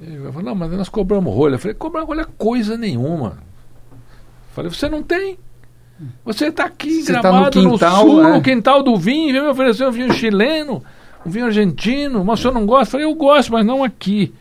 Ele 0.00 0.18
falou, 0.32 0.42
não, 0.42 0.54
mas 0.54 0.70
nós 0.72 0.88
cobramos 0.88 1.32
rolha. 1.32 1.54
Eu 1.54 1.58
falei, 1.58 1.74
cobrar 1.74 2.02
rolha 2.02 2.24
coisa 2.24 2.76
nenhuma. 2.76 3.38
Eu 3.92 4.54
falei, 4.54 4.70
você 4.70 4.88
não 4.88 5.02
tem? 5.02 5.38
Você 6.24 6.46
está 6.46 6.64
aqui 6.64 7.02
você 7.02 7.12
gramado 7.12 7.50
tá 7.50 7.60
no, 7.60 7.70
quintal, 7.72 8.04
no 8.04 8.10
sul, 8.10 8.28
é? 8.28 8.32
no 8.32 8.42
quintal 8.42 8.82
do 8.82 8.96
vinho, 8.96 9.32
vem 9.32 9.42
me 9.42 9.48
oferecer 9.48 9.86
um 9.86 9.90
vinho 9.92 10.12
chileno, 10.12 10.82
um 11.24 11.30
vinho 11.30 11.46
argentino, 11.46 12.24
mas 12.24 12.40
o 12.40 12.42
senhor 12.42 12.54
não 12.54 12.66
gosta? 12.66 12.88
Eu 12.88 12.90
falei, 12.90 13.06
eu 13.06 13.14
gosto, 13.14 13.52
mas 13.52 13.64
não 13.64 13.84
aqui. 13.84 14.34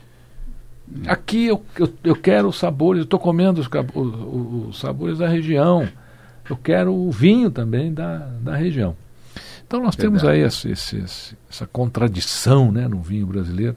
Aqui 1.07 1.47
eu, 1.47 1.63
eu, 1.77 1.89
eu 2.03 2.15
quero 2.15 2.49
os 2.49 2.59
sabores, 2.59 2.99
eu 2.99 3.03
estou 3.05 3.19
comendo 3.19 3.61
os, 3.61 3.69
os, 3.95 4.69
os, 4.69 4.79
sabores 4.79 5.17
da 5.19 5.27
região. 5.27 5.87
Eu 6.49 6.57
quero 6.57 6.93
o 6.93 7.09
vinho 7.11 7.49
também 7.49 7.93
da, 7.93 8.17
da 8.41 8.55
região. 8.55 8.95
Então 9.65 9.81
nós 9.81 9.95
Verdade. 9.95 10.19
temos 10.19 10.25
aí 10.25 10.41
essa, 10.41 10.69
essa 11.49 11.65
contradição 11.67 12.71
né, 12.71 12.87
no 12.87 12.99
vinho 13.01 13.25
brasileiro. 13.25 13.75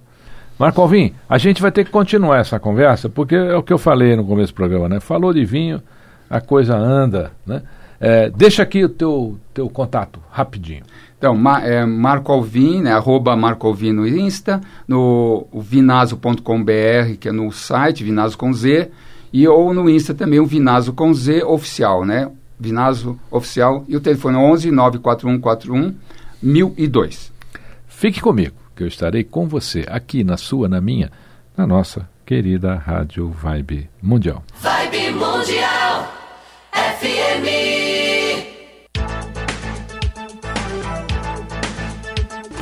Marco 0.59 0.81
Alvim, 0.81 1.14
a 1.29 1.38
gente 1.38 1.61
vai 1.61 1.72
ter 1.72 1.85
que 1.85 1.90
continuar 1.90 2.38
essa 2.38 2.59
conversa, 2.61 3.09
porque 3.09 3.35
é 3.35 3.57
o 3.57 3.62
que 3.62 3.72
eu 3.72 3.79
falei 3.79 4.14
no 4.14 4.24
começo 4.24 4.53
do 4.53 4.57
programa, 4.57 4.88
né? 4.88 5.00
Falou 5.00 5.33
de 5.33 5.44
vinho, 5.44 5.83
a 6.31 6.40
coisa 6.40 6.77
anda, 6.77 7.33
né? 7.44 7.62
É, 8.00 8.31
deixa 8.31 8.62
aqui 8.62 8.85
o 8.85 8.88
teu, 8.88 9.38
teu 9.53 9.68
contato, 9.68 10.20
rapidinho. 10.31 10.83
Então, 11.24 11.34
ma, 11.34 11.62
é, 11.62 11.87
Marco 11.87 12.30
Alvim, 12.30 12.82
né, 12.82 12.92
arroba 12.92 13.34
Marco 13.34 13.66
Alvim 13.66 13.92
no 13.92 14.06
Insta, 14.06 14.60
no 14.87 15.46
vinazo.com.br, 15.54 17.16
que 17.18 17.30
é 17.30 17.32
no 17.32 17.50
site, 17.50 18.04
Vinazo 18.04 18.37
com 18.37 18.52
Z, 18.52 18.90
e 19.32 19.48
ou 19.48 19.72
no 19.72 19.88
Insta 19.88 20.12
também 20.12 20.38
o 20.38 20.44
Vinazo 20.44 20.92
com 20.92 21.14
Z 21.14 21.42
oficial, 21.44 22.04
né? 22.04 22.30
Vinazo 22.60 23.18
oficial, 23.30 23.87
e 23.88 23.96
o 23.96 24.02
telefone 24.02 24.37
é 24.37 24.40
11 24.40 24.70
94141 24.70 25.94
1002. 26.42 27.32
Fique 27.88 28.20
comigo, 28.20 28.56
que 28.76 28.82
eu 28.82 28.87
estarei 28.87 29.24
com 29.24 29.48
você 29.48 29.87
aqui 29.88 30.22
na 30.22 30.37
sua, 30.37 30.68
na 30.68 30.78
minha, 30.78 31.10
na 31.56 31.66
nossa 31.66 32.06
querida 32.26 32.74
Rádio 32.74 33.30
Vibe 33.30 33.88
Mundial. 34.02 34.44
Vibe 34.60 35.12
Mundial 35.12 36.06
FM. 36.74 37.84